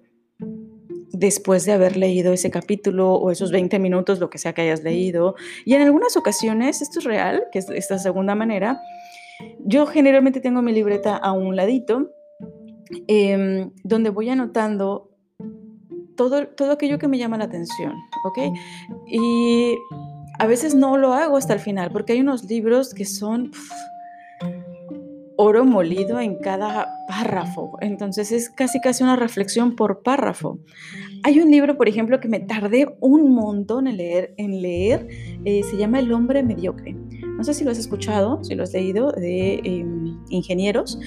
después 1.12 1.64
de 1.64 1.72
haber 1.72 1.96
leído 1.96 2.32
ese 2.32 2.50
capítulo 2.50 3.14
o 3.14 3.32
esos 3.32 3.50
20 3.50 3.80
minutos, 3.80 4.20
lo 4.20 4.30
que 4.30 4.38
sea 4.38 4.52
que 4.52 4.62
hayas 4.62 4.82
leído. 4.82 5.34
Y 5.64 5.74
en 5.74 5.82
algunas 5.82 6.16
ocasiones, 6.16 6.82
esto 6.82 7.00
es 7.00 7.04
real, 7.04 7.44
que 7.52 7.58
es 7.58 7.68
esta 7.68 7.98
segunda 7.98 8.34
manera, 8.34 8.80
yo 9.64 9.86
generalmente 9.86 10.40
tengo 10.40 10.62
mi 10.62 10.72
libreta 10.72 11.16
a 11.16 11.32
un 11.32 11.56
ladito, 11.56 12.10
em, 13.06 13.70
donde 13.84 14.10
voy 14.10 14.28
anotando 14.28 15.10
todo, 16.16 16.46
todo 16.48 16.72
aquello 16.72 16.98
que 16.98 17.08
me 17.08 17.18
llama 17.18 17.38
la 17.38 17.44
atención, 17.44 17.94
¿ok? 18.24 18.38
Y 19.06 19.74
a 20.38 20.46
veces 20.46 20.74
no 20.74 20.96
lo 20.96 21.14
hago 21.14 21.36
hasta 21.36 21.54
el 21.54 21.60
final, 21.60 21.90
porque 21.90 22.12
hay 22.12 22.20
unos 22.20 22.44
libros 22.44 22.94
que 22.94 23.04
son 23.04 23.50
oro 25.36 25.64
molido 25.64 26.20
en 26.20 26.36
cada 26.36 26.88
párrafo, 27.08 27.76
entonces 27.80 28.32
es 28.32 28.50
casi 28.50 28.80
casi 28.80 29.02
una 29.02 29.16
reflexión 29.16 29.74
por 29.74 30.02
párrafo. 30.02 30.58
Hay 31.24 31.40
un 31.40 31.50
libro, 31.50 31.76
por 31.76 31.88
ejemplo, 31.88 32.20
que 32.20 32.28
me 32.28 32.40
tardé 32.40 32.86
un 33.00 33.32
montón 33.32 33.86
en 33.86 33.96
leer, 33.96 34.34
en 34.36 34.60
leer 34.60 35.08
eh, 35.44 35.62
se 35.62 35.76
llama 35.76 36.00
El 36.00 36.12
hombre 36.12 36.42
mediocre. 36.42 36.96
No 37.36 37.44
sé 37.44 37.54
si 37.54 37.64
lo 37.64 37.70
has 37.70 37.78
escuchado, 37.78 38.42
si 38.44 38.54
lo 38.54 38.62
has 38.62 38.72
leído, 38.72 39.12
de 39.12 39.60
em, 39.64 40.18
ingenieros. 40.28 40.98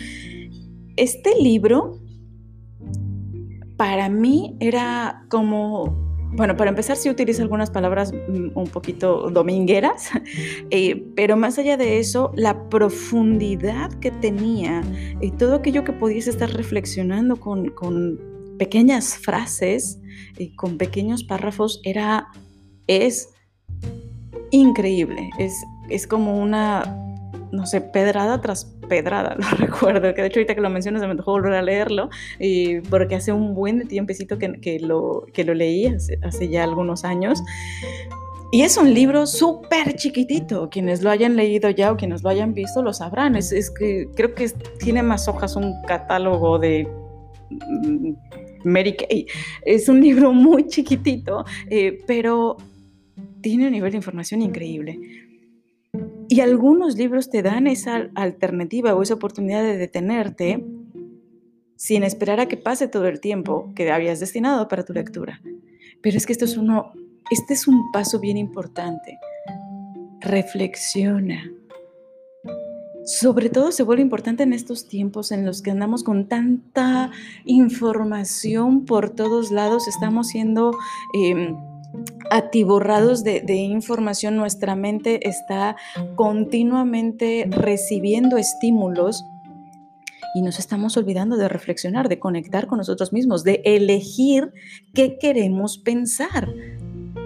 Este 0.95 1.31
libro 1.41 1.99
para 3.77 4.09
mí 4.09 4.55
era 4.59 5.25
como 5.29 6.05
bueno, 6.35 6.57
para 6.57 6.69
empezar 6.69 6.97
sí 6.97 7.09
utiliza 7.09 7.41
algunas 7.41 7.69
palabras 7.69 8.11
mm, 8.11 8.49
un 8.55 8.67
poquito 8.67 9.29
domingueras, 9.29 10.09
eh, 10.69 11.05
pero 11.15 11.37
más 11.37 11.57
allá 11.57 11.77
de 11.77 11.99
eso, 11.99 12.31
la 12.35 12.69
profundidad 12.69 13.91
que 13.99 14.11
tenía 14.11 14.81
y 15.21 15.31
todo 15.31 15.55
aquello 15.55 15.83
que 15.83 15.93
podías 15.93 16.27
estar 16.27 16.51
reflexionando 16.51 17.37
con, 17.37 17.69
con 17.69 18.19
pequeñas 18.57 19.17
frases 19.17 19.99
y 20.37 20.55
con 20.55 20.77
pequeños 20.77 21.23
párrafos 21.23 21.79
era, 21.83 22.27
es 22.87 23.29
increíble, 24.51 25.29
es, 25.39 25.53
es 25.89 26.07
como 26.07 26.41
una 26.41 26.83
no 27.51 27.65
sé, 27.65 27.81
pedrada 27.81 28.41
tras 28.41 28.65
pedrada, 28.87 29.35
lo 29.39 29.49
recuerdo, 29.57 30.13
que 30.13 30.21
de 30.21 30.27
hecho 30.27 30.39
ahorita 30.39 30.55
que 30.55 30.61
lo 30.61 30.69
mencionas 30.69 31.01
me 31.07 31.15
dejó 31.15 31.31
volver 31.31 31.53
a 31.53 31.61
leerlo, 31.61 32.09
y 32.39 32.81
porque 32.81 33.15
hace 33.15 33.31
un 33.31 33.55
buen 33.55 33.87
tiempecito 33.87 34.37
que, 34.37 34.59
que, 34.59 34.79
lo, 34.79 35.25
que 35.33 35.43
lo 35.43 35.53
leí, 35.53 35.87
hace, 35.87 36.19
hace 36.21 36.49
ya 36.49 36.63
algunos 36.63 37.05
años. 37.05 37.41
Y 38.51 38.61
es 38.61 38.77
un 38.77 38.93
libro 38.93 39.25
súper 39.27 39.95
chiquitito. 39.95 40.69
Quienes 40.69 41.01
lo 41.01 41.09
hayan 41.09 41.35
leído 41.35 41.69
ya 41.71 41.91
o 41.91 41.97
quienes 41.97 42.23
lo 42.23 42.29
hayan 42.29 42.53
visto 42.53 42.81
lo 42.81 42.93
sabrán. 42.93 43.35
Es, 43.35 43.51
es 43.51 43.69
que 43.69 44.07
creo 44.15 44.33
que 44.33 44.49
tiene 44.79 45.03
más 45.03 45.27
hojas 45.27 45.55
un 45.57 45.73
catálogo 45.81 46.57
de 46.57 46.87
mm, 47.49 48.13
Mary 48.63 48.95
Kay. 48.95 49.25
Es 49.63 49.89
un 49.89 49.99
libro 49.99 50.31
muy 50.31 50.67
chiquitito, 50.67 51.43
eh, 51.69 51.99
pero 52.07 52.55
tiene 53.41 53.65
un 53.65 53.73
nivel 53.73 53.91
de 53.91 53.97
información 53.97 54.41
increíble. 54.41 55.24
Y 56.27 56.41
algunos 56.41 56.97
libros 56.97 57.29
te 57.29 57.41
dan 57.43 57.67
esa 57.67 58.09
alternativa 58.15 58.95
o 58.95 59.01
esa 59.01 59.13
oportunidad 59.13 59.63
de 59.63 59.77
detenerte 59.77 60.65
sin 61.75 62.03
esperar 62.03 62.39
a 62.39 62.47
que 62.47 62.57
pase 62.57 62.87
todo 62.87 63.07
el 63.07 63.19
tiempo 63.19 63.71
que 63.75 63.91
habías 63.91 64.19
destinado 64.19 64.67
para 64.67 64.83
tu 64.83 64.93
lectura. 64.93 65.41
Pero 66.01 66.17
es 66.17 66.25
que 66.25 66.33
esto 66.33 66.45
es 66.45 66.57
uno, 66.57 66.93
este 67.29 67.53
es 67.53 67.67
un 67.67 67.91
paso 67.91 68.19
bien 68.19 68.37
importante. 68.37 69.19
Reflexiona. 70.21 71.51
Sobre 73.05 73.49
todo 73.49 73.71
se 73.71 73.83
vuelve 73.83 74.01
importante 74.01 74.41
en 74.43 74.53
estos 74.53 74.87
tiempos 74.87 75.31
en 75.31 75.45
los 75.45 75.61
que 75.61 75.69
andamos 75.69 76.03
con 76.03 76.27
tanta 76.27 77.11
información 77.43 78.85
por 78.85 79.11
todos 79.11 79.51
lados, 79.51 79.87
estamos 79.87 80.27
siendo... 80.27 80.71
Em, 81.13 81.55
atiborrados 82.29 83.23
de, 83.23 83.43
información, 83.53 84.35
nuestra 84.35 84.75
mente 84.75 85.27
está 85.27 85.75
continuamente 86.15 87.47
recibiendo 87.49 88.37
estímulos 88.37 89.23
y 90.33 90.41
nos 90.41 90.59
estamos 90.59 90.97
olvidando 90.97 91.37
de 91.37 91.47
reflexionar, 91.47 92.09
de 92.09 92.19
conectar 92.19 92.67
con 92.67 92.77
nosotros 92.77 93.13
mismos, 93.13 93.43
de 93.43 93.61
elegir 93.63 94.51
qué 94.93 95.17
queremos 95.17 95.77
pensar. 95.77 96.53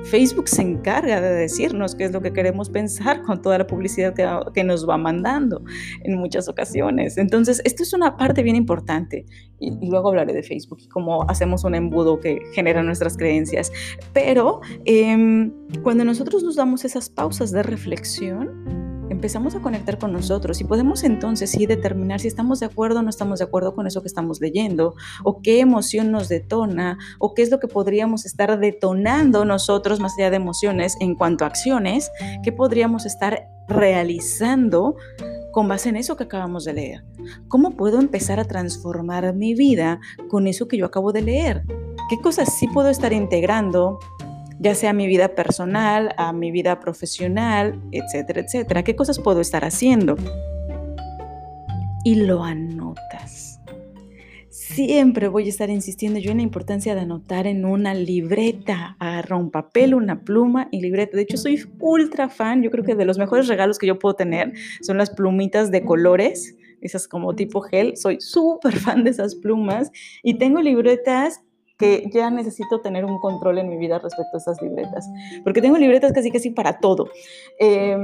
Facebook 0.09 0.49
se 0.49 0.61
encarga 0.61 1.21
de 1.21 1.33
decirnos 1.33 1.95
qué 1.95 2.05
es 2.05 2.11
lo 2.11 2.21
que 2.21 2.33
queremos 2.33 2.69
pensar 2.69 3.21
con 3.21 3.41
toda 3.41 3.57
la 3.57 3.67
publicidad 3.67 4.13
que, 4.13 4.63
nos 4.63 4.87
va 4.87 4.97
mandando 4.97 5.63
en 6.03 6.17
muchas 6.17 6.49
ocasiones. 6.49 7.17
Entonces, 7.17 7.61
esto 7.63 7.83
es 7.83 7.93
una 7.93 8.17
parte 8.17 8.43
bien 8.43 8.55
importante. 8.55 9.25
Y, 9.59 9.71
luego 9.87 10.09
hablaré 10.09 10.33
de 10.33 10.43
Facebook 10.43 10.79
y 10.81 10.87
cómo 10.89 11.23
hacemos 11.29 11.63
un 11.63 11.75
embudo 11.75 12.19
que 12.19 12.39
genera 12.53 12.83
nuestras 12.83 13.15
creencias. 13.15 13.71
Pero 14.13 14.61
em, 14.85 15.53
cuando 15.83 16.03
nosotros 16.03 16.43
nos 16.43 16.55
damos 16.55 16.83
esas 16.85 17.09
pausas 17.09 17.51
de 17.51 17.63
reflexión, 17.63 18.88
empezamos 19.09 19.55
a 19.55 19.61
conectar 19.61 19.97
con 19.97 20.13
nosotros 20.13 20.61
y 20.61 20.63
podemos 20.63 21.03
entonces 21.03 21.51
sí 21.51 21.65
determinar 21.65 22.19
si 22.19 22.27
estamos 22.27 22.59
de 22.59 22.67
acuerdo 22.67 22.99
o 22.99 23.01
no 23.01 23.09
estamos 23.09 23.39
de 23.39 23.45
acuerdo 23.45 23.75
con 23.75 23.87
eso 23.87 24.01
que 24.01 24.07
estamos 24.07 24.39
leyendo, 24.39 24.95
o 25.23 25.41
qué 25.41 25.59
emoción 25.59 26.11
nos 26.11 26.29
detona, 26.29 26.97
o 27.19 27.33
qué 27.33 27.41
es 27.41 27.51
lo 27.51 27.59
que 27.59 27.67
podríamos 27.67 28.25
estar 28.25 28.59
detonando 28.59 29.45
nosotros 29.45 29.99
más 29.99 30.17
allá 30.17 30.29
de 30.29 30.37
emociones 30.37 30.95
en 30.99 31.15
cuanto 31.15 31.43
a 31.43 31.47
acciones, 31.47 32.11
qué 32.43 32.51
podríamos 32.51 33.05
estar 33.05 33.47
realizando 33.67 34.95
con 35.51 35.67
base 35.67 35.89
en 35.89 35.95
eso 35.95 36.15
que 36.15 36.23
acabamos 36.23 36.65
de 36.65 36.73
leer. 36.73 37.03
¿Cómo 37.47 37.71
puedo 37.71 37.99
empezar 37.99 38.39
a 38.39 38.45
transformar 38.45 39.33
mi 39.33 39.55
vida 39.55 39.99
con 40.29 40.47
eso 40.47 40.67
que 40.67 40.77
yo 40.77 40.85
acabo 40.85 41.11
de 41.11 41.21
leer? 41.21 41.63
¿Qué 42.09 42.17
cosas 42.21 42.55
sí 42.57 42.67
puedo 42.67 42.89
estar 42.89 43.13
integrando 43.13 43.99
ya 44.59 44.75
sea 44.75 44.91
a 44.91 44.93
mi 44.93 45.07
vida 45.07 45.35
personal, 45.35 46.13
a 46.17 46.33
mi 46.33 46.51
vida 46.51 46.79
profesional, 46.79 47.81
etcétera, 47.91 48.41
etcétera. 48.41 48.83
¿Qué 48.83 48.95
cosas 48.95 49.19
puedo 49.19 49.41
estar 49.41 49.63
haciendo? 49.63 50.15
Y 52.03 52.15
lo 52.15 52.43
anotas. 52.43 53.61
Siempre 54.49 55.27
voy 55.27 55.45
a 55.45 55.49
estar 55.49 55.69
insistiendo 55.69 56.19
yo 56.19 56.31
en 56.31 56.37
la 56.37 56.43
importancia 56.43 56.93
de 56.93 57.01
anotar 57.01 57.47
en 57.47 57.65
una 57.65 57.93
libreta. 57.93 58.95
Agarra 58.99 59.35
un 59.37 59.51
papel, 59.51 59.93
una 59.93 60.21
pluma 60.21 60.67
y 60.71 60.81
libreta. 60.81 61.17
De 61.17 61.23
hecho, 61.23 61.37
soy 61.37 61.63
ultra 61.79 62.29
fan. 62.29 62.61
Yo 62.61 62.69
creo 62.69 62.83
que 62.83 62.95
de 62.95 63.05
los 63.05 63.17
mejores 63.17 63.47
regalos 63.47 63.79
que 63.79 63.87
yo 63.87 63.97
puedo 63.97 64.15
tener 64.15 64.53
son 64.81 64.97
las 64.97 65.09
plumitas 65.09 65.71
de 65.71 65.83
colores 65.83 66.55
esas 66.81 67.07
como 67.07 67.35
tipo 67.35 67.61
gel. 67.61 67.97
Soy 67.97 68.19
súper 68.19 68.75
fan 68.77 69.03
de 69.03 69.11
esas 69.11 69.35
plumas 69.35 69.91
y 70.23 70.37
tengo 70.37 70.61
libretas 70.61 71.41
que 71.79 72.09
ya 72.13 72.29
necesito 72.29 72.81
tener 72.81 73.05
un 73.05 73.19
control 73.19 73.57
en 73.57 73.69
mi 73.69 73.77
vida 73.77 73.97
respecto 73.97 74.35
a 74.35 74.37
esas 74.37 74.61
libretas, 74.61 75.09
porque 75.43 75.61
tengo 75.61 75.77
libretas 75.77 76.11
casi 76.11 76.29
casi 76.29 76.51
para 76.51 76.79
todo. 76.79 77.07
Eh, 77.57 77.97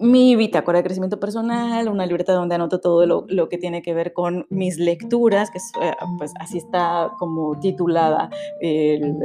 mi 0.00 0.34
bitácora 0.34 0.78
de 0.78 0.84
crecimiento 0.84 1.20
personal, 1.20 1.86
una 1.88 2.06
libreta 2.06 2.32
donde 2.32 2.54
anoto 2.54 2.80
todo 2.80 3.04
lo, 3.04 3.26
lo, 3.28 3.50
que 3.50 3.58
tiene 3.58 3.82
que 3.82 3.92
ver 3.92 4.14
con 4.14 4.46
mis 4.48 4.78
lecturas, 4.78 5.50
que 5.50 5.58
eh, 5.58 5.92
pues 6.16 6.32
así 6.40 6.56
está 6.56 7.12
como 7.18 7.58
titulada 7.60 8.30
el, 8.60 9.18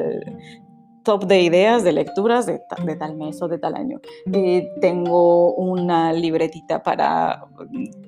top 1.05 1.25
de 1.25 1.41
ideas, 1.41 1.85
de 1.85 1.93
lecturas 1.93 2.45
de, 2.45 2.59
tal 2.99 3.15
mes 3.15 3.41
o 3.41 3.47
de 3.47 3.57
tal 3.57 3.75
año. 3.75 4.01
Eh, 4.33 4.69
tengo 4.81 5.53
una 5.53 6.11
libretita 6.11 6.83
para 6.83 7.45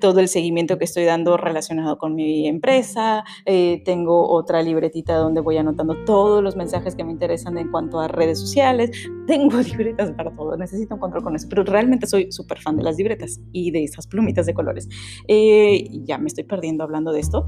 todo 0.00 0.20
el 0.20 0.28
seguimiento 0.28 0.76
que 0.76 0.84
estoy 0.84 1.04
dando 1.04 1.38
relacionado 1.38 1.96
con 1.96 2.14
mi 2.14 2.46
empresa. 2.46 3.24
Eh, 3.46 3.80
tengo 3.86 4.28
otra 4.28 4.60
libretita 4.62 5.16
donde 5.16 5.40
voy 5.40 5.56
anotando 5.56 6.04
todos 6.04 6.42
los 6.42 6.56
mensajes 6.56 6.94
que 6.94 7.04
me 7.04 7.12
interesan 7.12 7.56
en 7.56 7.70
cuanto 7.70 8.00
a 8.00 8.08
redes 8.08 8.38
sociales. 8.38 8.90
Tengo 9.28 9.60
libretas 9.60 10.10
para 10.12 10.30
todo. 10.30 10.56
Necesito 10.56 10.94
un 10.94 11.00
control 11.00 11.22
con 11.22 11.36
eso. 11.36 11.46
Pero 11.48 11.62
realmente 11.62 12.06
soy 12.06 12.32
súper 12.32 12.58
fan 12.58 12.76
de 12.76 12.82
las 12.82 12.96
libretas 12.96 13.40
y 13.52 13.70
de 13.70 13.84
esas 13.84 14.06
plumitas 14.06 14.46
de 14.46 14.54
colores. 14.54 14.88
Eh, 15.28 15.86
ya 16.04 16.16
me 16.16 16.26
estoy 16.28 16.44
perdiendo 16.44 16.82
hablando 16.82 17.12
de 17.12 17.20
esto. 17.20 17.44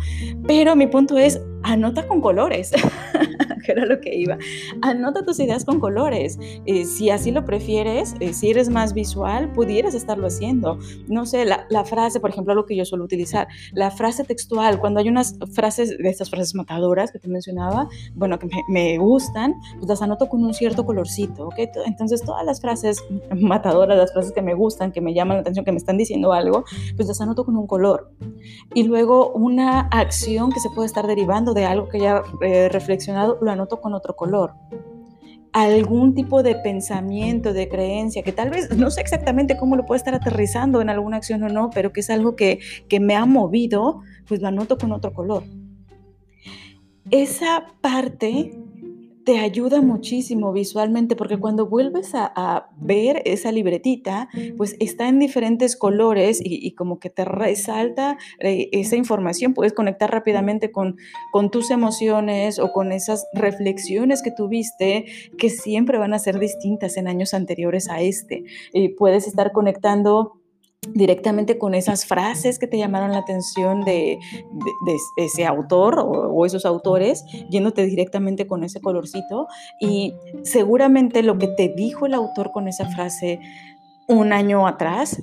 Pero 0.46 0.76
mi 0.76 0.86
punto 0.86 1.16
es, 1.16 1.40
anota 1.62 2.06
con 2.06 2.20
colores. 2.20 2.70
que 3.64 3.72
era 3.72 3.86
lo 3.86 4.00
que 4.00 4.14
iba. 4.14 4.36
Anota 4.82 5.24
tus 5.24 5.40
ideas 5.40 5.64
con 5.64 5.80
colores. 5.80 6.38
Eh, 6.66 6.84
si 6.84 7.10
así 7.10 7.30
lo 7.30 7.44
prefieres, 7.44 8.14
eh, 8.20 8.32
si 8.32 8.50
eres 8.50 8.68
más 8.68 8.92
visual, 8.92 9.52
pudieras 9.52 9.94
estarlo 9.94 10.26
haciendo. 10.26 10.78
No 11.08 11.26
sé, 11.26 11.44
la, 11.44 11.66
la, 11.70 11.84
frase, 11.84 12.20
por 12.20 12.30
ejemplo, 12.30 12.54
lo 12.54 12.66
que 12.66 12.76
yo 12.76 12.84
suelo 12.84 13.04
utilizar, 13.04 13.48
la 13.72 13.90
frase 13.90 14.24
textual, 14.24 14.80
cuando 14.80 15.00
hay 15.00 15.08
unas 15.08 15.38
frases, 15.54 15.96
de 15.96 16.08
estas 16.08 16.30
frases 16.30 16.54
matadoras 16.54 17.10
que 17.10 17.18
te 17.18 17.28
mencionaba, 17.28 17.88
bueno, 18.14 18.38
que 18.38 18.46
me, 18.46 18.62
me 18.68 18.98
gustan, 18.98 19.54
pues 19.78 19.88
las 19.88 20.02
anoto 20.02 20.28
con 20.28 20.44
un 20.44 20.54
cierto 20.54 20.84
colorcito, 20.84 21.46
¿ok? 21.46 21.69
Entonces, 21.86 22.22
todas 22.22 22.44
las 22.44 22.60
frases 22.60 23.02
matadoras, 23.36 23.96
las 23.96 24.12
frases 24.12 24.32
que 24.32 24.42
me 24.42 24.54
gustan, 24.54 24.92
que 24.92 25.00
me 25.00 25.14
llaman 25.14 25.36
la 25.36 25.40
atención, 25.42 25.64
que 25.64 25.72
me 25.72 25.78
están 25.78 25.96
diciendo 25.96 26.32
algo, 26.32 26.64
pues 26.96 27.08
las 27.08 27.20
anoto 27.20 27.44
con 27.44 27.56
un 27.56 27.66
color. 27.66 28.12
Y 28.74 28.84
luego 28.84 29.32
una 29.32 29.80
acción 29.88 30.52
que 30.52 30.60
se 30.60 30.70
puede 30.70 30.86
estar 30.86 31.06
derivando 31.06 31.54
de 31.54 31.66
algo 31.66 31.88
que 31.88 32.00
ya 32.00 32.22
he 32.42 32.68
reflexionado, 32.68 33.38
lo 33.40 33.50
anoto 33.50 33.80
con 33.80 33.94
otro 33.94 34.16
color 34.16 34.52
algún 35.52 36.14
tipo 36.14 36.42
de 36.42 36.54
pensamiento, 36.56 37.52
de 37.52 37.68
creencia, 37.68 38.22
que 38.22 38.32
tal 38.32 38.50
vez 38.50 38.76
no 38.76 38.90
sé 38.90 39.00
exactamente 39.00 39.56
cómo 39.56 39.76
lo 39.76 39.84
puedo 39.84 39.96
estar 39.96 40.14
aterrizando 40.14 40.80
en 40.80 40.90
alguna 40.90 41.16
acción 41.16 41.42
o 41.42 41.48
no, 41.48 41.70
pero 41.70 41.92
que 41.92 42.00
es 42.00 42.10
algo 42.10 42.36
que, 42.36 42.60
que 42.88 43.00
me 43.00 43.16
ha 43.16 43.26
movido, 43.26 44.02
pues 44.26 44.40
lo 44.40 44.48
anoto 44.48 44.78
con 44.78 44.92
otro 44.92 45.12
color. 45.12 45.42
Esa 47.10 47.66
parte 47.80 48.56
te 49.30 49.38
ayuda 49.38 49.80
muchísimo 49.80 50.52
visualmente 50.52 51.14
porque 51.14 51.38
cuando 51.38 51.68
vuelves 51.68 52.16
a, 52.16 52.68
ver 52.80 53.22
esa 53.26 53.52
libretita, 53.52 54.28
pues 54.56 54.74
está 54.80 55.06
en 55.06 55.20
diferentes 55.20 55.76
colores 55.76 56.40
y, 56.42 56.72
como 56.72 56.98
que 56.98 57.10
te 57.10 57.24
resalta 57.24 58.18
eh, 58.40 58.68
esa 58.72 58.96
información, 58.96 59.54
puedes 59.54 59.72
conectar 59.72 60.10
rápidamente 60.10 60.72
con, 60.72 60.96
con 61.30 61.52
tus 61.52 61.70
emociones 61.70 62.58
o 62.58 62.72
con 62.72 62.90
esas 62.90 63.28
reflexiones 63.32 64.20
que 64.20 64.32
tuviste 64.32 65.04
que 65.38 65.48
siempre 65.48 65.98
van 65.98 66.12
a 66.12 66.18
ser 66.18 66.40
distintas 66.40 66.96
en 66.96 67.06
años 67.06 67.32
anteriores 67.32 67.88
a 67.88 68.00
este. 68.00 68.42
Y 68.72 68.88
puedes 68.88 69.28
estar 69.28 69.52
conectando 69.52 70.39
directamente 70.88 71.58
con 71.58 71.74
esas 71.74 72.06
frases 72.06 72.58
que 72.58 72.66
te 72.66 72.78
llamaron 72.78 73.12
la 73.12 73.18
atención 73.18 73.82
de, 73.84 74.18
ese 75.16 75.44
autor 75.46 75.98
o, 75.98 76.46
esos 76.46 76.64
autores, 76.64 77.24
yéndote 77.50 77.84
directamente 77.84 78.46
con 78.46 78.64
ese 78.64 78.80
colorcito. 78.80 79.46
Y 79.80 80.14
seguramente 80.42 81.22
lo 81.22 81.38
que 81.38 81.48
te 81.48 81.72
dijo 81.76 82.06
el 82.06 82.14
autor 82.14 82.50
con 82.52 82.66
esa 82.66 82.86
frase 82.88 83.40
un 84.08 84.32
año 84.32 84.66
atrás 84.66 85.22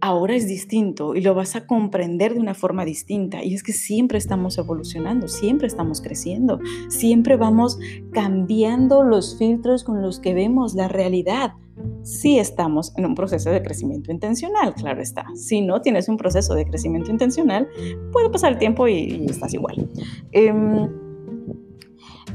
ahora 0.00 0.34
es 0.34 0.46
distinto 0.46 1.14
y 1.14 1.20
lo 1.20 1.34
vas 1.34 1.56
a 1.56 1.66
comprender 1.66 2.34
de 2.34 2.40
una 2.40 2.54
forma 2.54 2.84
distinta. 2.84 3.42
Y 3.42 3.54
es 3.54 3.62
que 3.62 3.72
siempre 3.72 4.18
estamos 4.18 4.58
evolucionando, 4.58 5.28
siempre 5.28 5.66
estamos 5.66 6.00
creciendo, 6.00 6.60
siempre 6.88 7.36
vamos 7.36 7.78
cambiando 8.12 9.02
los 9.02 9.36
filtros 9.38 9.84
con 9.84 10.02
los 10.02 10.20
que 10.20 10.34
vemos 10.34 10.74
la 10.74 10.88
realidad. 10.88 11.54
Si 12.02 12.38
estamos 12.38 12.92
en 12.96 13.06
un 13.06 13.14
proceso 13.14 13.50
de 13.50 13.62
crecimiento 13.62 14.12
intencional, 14.12 14.74
claro 14.74 15.02
está. 15.02 15.26
Si 15.34 15.60
no 15.60 15.80
tienes 15.80 16.08
un 16.08 16.16
proceso 16.16 16.54
de 16.54 16.66
crecimiento 16.66 17.10
intencional, 17.10 17.68
puede 18.12 18.30
pasar 18.30 18.52
el 18.52 18.58
tiempo 18.58 18.86
y, 18.86 19.26
estás 19.28 19.54
igual. 19.54 19.90
Em, 20.30 20.88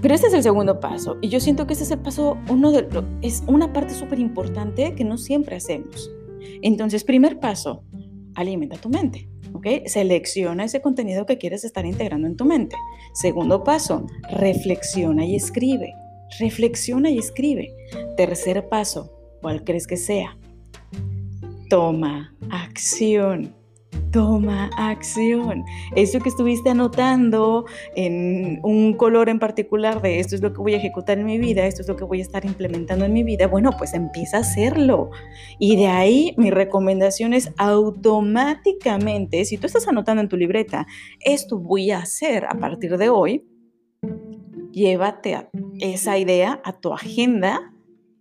pero 0.02 0.14
este 0.14 0.28
es 0.28 0.34
el 0.34 0.44
segundo 0.44 0.80
paso 0.80 1.18
y 1.22 1.30
yo 1.30 1.40
siento 1.40 1.68
que 1.68 1.74
este 1.74 1.86
es 1.86 1.92
el 1.92 2.00
paso, 2.00 2.38
uno 2.50 2.72
de, 2.72 2.88
es 3.22 3.44
una 3.48 3.72
parte 3.72 3.94
súper 3.94 4.20
importante 4.20 4.96
que 4.96 5.04
no 5.04 5.18
siempre 5.18 5.56
hacemos. 5.56 6.12
Entonces, 6.62 7.04
primer 7.04 7.40
paso, 7.40 7.84
alimenta 8.36 8.78
tu 8.78 8.90
mente. 8.90 9.30
¿ok? 9.54 9.68
Selecciona 9.86 10.66
ese 10.66 10.82
contenido 10.82 11.26
que 11.26 11.38
quieres 11.38 11.64
estar 11.64 11.86
integrando 11.86 12.28
en 12.28 12.36
tu 12.36 12.46
mente. 12.46 12.76
Segundo 13.14 13.64
paso, 13.64 14.06
reflexiona 14.32 15.26
y 15.26 15.36
escribe. 15.36 15.94
Reflexiona 16.40 17.10
y 17.10 17.18
escribe. 17.18 17.74
Tercer 18.18 18.68
paso, 18.70 19.12
¿cuál 19.42 19.64
crees 19.64 19.88
que 19.88 19.98
sea? 19.98 20.38
Toma 21.70 22.36
acción 22.50 23.56
toma 24.12 24.70
acción. 24.78 25.64
Eso 25.96 26.20
que 26.20 26.30
estuviste 26.30 26.70
anotando 26.70 27.66
en 27.96 28.60
un 28.64 28.94
color 28.94 29.30
en 29.30 29.40
particular 29.40 30.02
de 30.02 30.20
esto 30.20 30.36
es 30.36 30.42
lo 30.42 30.54
que 30.54 30.60
voy 30.60 30.74
a 30.74 30.78
ejecutar 30.78 31.20
en 31.20 31.26
mi 31.26 31.38
vida, 31.38 31.66
esto 31.66 31.82
es 31.82 31.88
lo 31.88 31.96
que 31.96 32.04
voy 32.04 32.20
a 32.20 32.24
estar 32.24 32.46
implementando 32.46 33.06
en 33.06 33.14
mi 33.14 33.24
vida, 33.24 33.48
bueno, 33.48 33.72
pues 33.78 33.94
empieza 33.94 34.38
a 34.38 34.42
hacerlo. 34.42 35.12
Y 35.60 35.76
de 35.76 35.88
ahí 35.88 36.34
mi 36.38 36.52
recomendación 36.52 37.34
es 37.34 37.52
automáticamente, 37.58 39.46
si 39.46 39.58
tú 39.58 39.68
estás 39.68 39.88
anotando 39.88 40.22
en 40.22 40.30
tu 40.30 40.38
libreta, 40.38 40.88
esto 41.20 41.60
voy 41.60 41.92
a 41.92 42.00
hacer 42.00 42.46
a 42.46 42.56
partir 42.56 42.98
de 42.98 43.10
hoy, 43.10 43.46
llévate 44.72 45.50
esa 45.80 46.18
idea 46.18 46.62
a 46.64 46.80
tu 46.80 46.94
agenda 46.94 47.74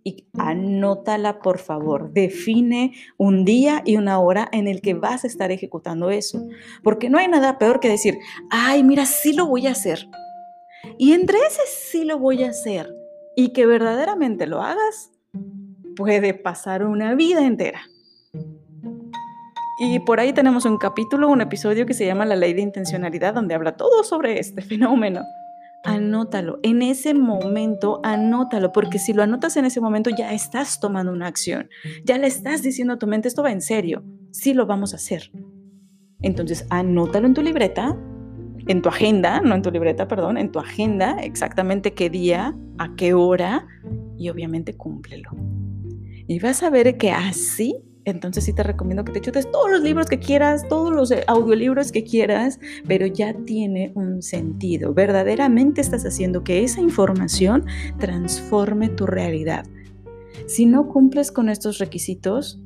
y 0.09 0.27
anótala 0.37 1.39
por 1.39 1.59
favor. 1.59 2.11
Define 2.11 2.93
un 3.17 3.45
día 3.45 3.81
y 3.85 3.97
una 3.97 4.19
hora 4.19 4.49
en 4.51 4.67
el 4.67 4.81
que 4.81 4.93
vas 4.93 5.23
a 5.23 5.27
estar 5.27 5.51
ejecutando 5.51 6.09
eso. 6.09 6.47
Porque 6.83 7.09
no 7.09 7.17
hay 7.17 7.27
nada 7.27 7.57
peor 7.57 7.79
que 7.79 7.89
decir, 7.89 8.17
ay, 8.49 8.83
mira, 8.83 9.05
sí 9.05 9.33
lo 9.33 9.45
voy 9.45 9.67
a 9.67 9.71
hacer. 9.71 10.07
Y 10.97 11.13
entre 11.13 11.37
ese 11.37 11.61
sí 11.67 12.05
lo 12.05 12.17
voy 12.17 12.43
a 12.43 12.49
hacer 12.49 12.89
y 13.35 13.53
que 13.53 13.65
verdaderamente 13.65 14.47
lo 14.47 14.61
hagas, 14.61 15.11
puede 15.95 16.33
pasar 16.33 16.83
una 16.83 17.15
vida 17.15 17.45
entera. 17.45 17.81
Y 19.81 19.99
por 19.99 20.19
ahí 20.19 20.33
tenemos 20.33 20.65
un 20.65 20.77
capítulo, 20.77 21.29
un 21.29 21.41
episodio 21.41 21.85
que 21.85 21.93
se 21.93 22.05
llama 22.05 22.25
La 22.25 22.35
ley 22.35 22.53
de 22.53 22.61
intencionalidad, 22.61 23.33
donde 23.33 23.55
habla 23.55 23.77
todo 23.77 24.03
sobre 24.03 24.39
este 24.39 24.61
fenómeno 24.63 25.23
anótalo. 25.83 26.59
En 26.63 26.81
ese 26.81 27.13
momento, 27.13 27.99
anótalo, 28.03 28.71
porque 28.71 28.99
si 28.99 29.13
lo 29.13 29.23
anotas 29.23 29.57
en 29.57 29.65
ese 29.65 29.81
momento 29.81 30.09
ya 30.09 30.33
estás 30.33 30.79
tomando 30.79 31.11
una 31.11 31.27
acción. 31.27 31.69
Ya 32.05 32.17
le 32.17 32.27
estás 32.27 32.61
diciendo 32.61 32.93
a 32.93 32.99
tu 32.99 33.07
mente, 33.07 33.27
esto 33.27 33.43
va 33.43 33.51
en 33.51 33.61
serio, 33.61 34.03
sí 34.31 34.53
lo 34.53 34.65
vamos 34.65 34.93
a 34.93 34.97
hacer. 34.97 35.31
Entonces, 36.21 36.65
anótalo 36.69 37.27
en 37.27 37.33
tu 37.33 37.41
libreta, 37.41 37.97
en 38.67 38.81
tu 38.81 38.89
agenda, 38.89 39.41
no 39.41 39.55
en 39.55 39.61
tu 39.61 39.71
libreta, 39.71 40.07
perdón, 40.07 40.37
en 40.37 40.51
tu 40.51 40.59
agenda, 40.59 41.17
exactamente 41.21 41.93
qué 41.93 42.09
día, 42.09 42.55
a 42.77 42.95
qué 42.95 43.13
hora, 43.13 43.65
y 44.17 44.29
obviamente 44.29 44.75
cúmplelo. 44.75 45.31
Y 46.27 46.39
vas 46.39 46.61
a 46.61 46.69
ver 46.69 46.97
que 46.97 47.11
así 47.11 47.81
entonces 48.09 48.43
sí 48.43 48.53
te 48.53 48.63
recomiendo 48.63 49.03
que 49.03 49.11
te 49.11 49.21
chutes 49.21 49.49
todos 49.51 49.69
los 49.69 49.81
libros 49.81 50.07
que 50.07 50.19
quieras, 50.19 50.67
todos 50.67 50.93
los 50.93 51.11
eh, 51.11 51.23
audiolibros 51.27 51.91
que 51.91 52.03
quieras, 52.03 52.59
pero 52.87 53.05
ya 53.05 53.33
tiene 53.45 53.91
un 53.95 54.21
sentido. 54.21 54.93
Verdaderamente 54.93 55.81
estás 55.81 56.05
haciendo 56.05 56.43
que 56.43 56.63
esa 56.63 56.81
información 56.81 57.65
transforme 57.99 58.89
tu 58.89 59.05
realidad. 59.05 59.65
Si 60.47 60.65
no 60.65 60.87
cumples 60.87 61.31
con 61.31 61.49
estos 61.49 61.77
requisitos, 61.77 62.59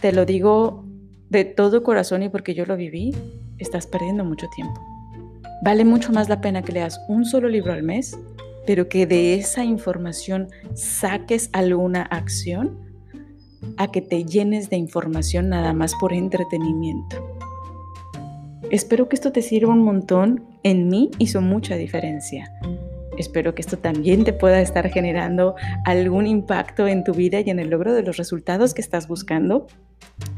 te 0.00 0.12
lo 0.12 0.24
digo 0.24 0.84
de 1.30 1.44
todo 1.44 1.82
corazón 1.82 2.22
y 2.22 2.28
porque 2.28 2.54
yo 2.54 2.64
lo 2.64 2.76
viví, 2.76 3.14
estás 3.58 3.86
perdiendo 3.86 4.24
mucho 4.24 4.46
tiempo. 4.54 4.80
Vale 5.62 5.84
mucho 5.84 6.12
más 6.12 6.28
la 6.28 6.40
pena 6.40 6.62
que 6.62 6.72
leas 6.72 7.00
un 7.08 7.24
solo 7.24 7.48
libro 7.48 7.72
al 7.72 7.82
mes, 7.82 8.18
pero 8.66 8.88
que 8.88 9.06
de 9.06 9.34
esa 9.34 9.64
información 9.64 10.48
saques 10.74 11.50
alguna 11.52 12.02
acción 12.02 12.87
a 13.76 13.90
que 13.90 14.00
te 14.00 14.24
llenes 14.24 14.70
de 14.70 14.76
información 14.76 15.48
nada 15.48 15.72
más 15.72 15.94
por 16.00 16.12
entretenimiento. 16.12 17.16
Espero 18.70 19.08
que 19.08 19.16
esto 19.16 19.32
te 19.32 19.42
sirva 19.42 19.72
un 19.72 19.82
montón. 19.82 20.44
En 20.62 20.88
mí 20.88 21.10
hizo 21.18 21.40
mucha 21.40 21.76
diferencia. 21.76 22.52
Espero 23.16 23.54
que 23.54 23.62
esto 23.62 23.78
también 23.78 24.24
te 24.24 24.32
pueda 24.32 24.60
estar 24.60 24.88
generando 24.90 25.56
algún 25.84 26.26
impacto 26.26 26.86
en 26.86 27.02
tu 27.02 27.12
vida 27.12 27.40
y 27.40 27.50
en 27.50 27.58
el 27.58 27.70
logro 27.70 27.92
de 27.92 28.02
los 28.02 28.16
resultados 28.16 28.74
que 28.74 28.80
estás 28.80 29.08
buscando. 29.08 29.66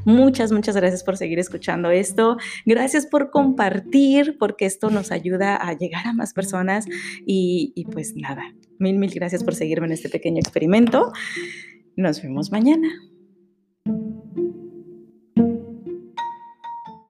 Muchas, 0.04 0.50
muchas 0.50 0.76
gracias 0.76 1.04
por 1.04 1.16
seguir 1.16 1.38
escuchando 1.38 1.90
esto. 1.90 2.38
Gracias 2.64 3.06
por 3.06 3.30
compartir, 3.30 4.36
porque 4.38 4.64
esto 4.64 4.90
nos 4.90 5.12
ayuda 5.12 5.56
a 5.56 5.74
llegar 5.74 6.06
a 6.06 6.12
más 6.14 6.32
personas. 6.32 6.86
Y, 7.26 7.72
y 7.74 7.84
pues 7.84 8.14
nada, 8.16 8.54
mil, 8.78 8.98
mil 8.98 9.10
gracias 9.10 9.44
por 9.44 9.54
seguirme 9.54 9.86
en 9.86 9.92
este 9.92 10.08
pequeño 10.08 10.38
experimento. 10.38 11.12
Nos 11.96 12.22
vemos 12.22 12.50
mañana. 12.50 12.88
thank 13.86 14.00
you 14.36 14.49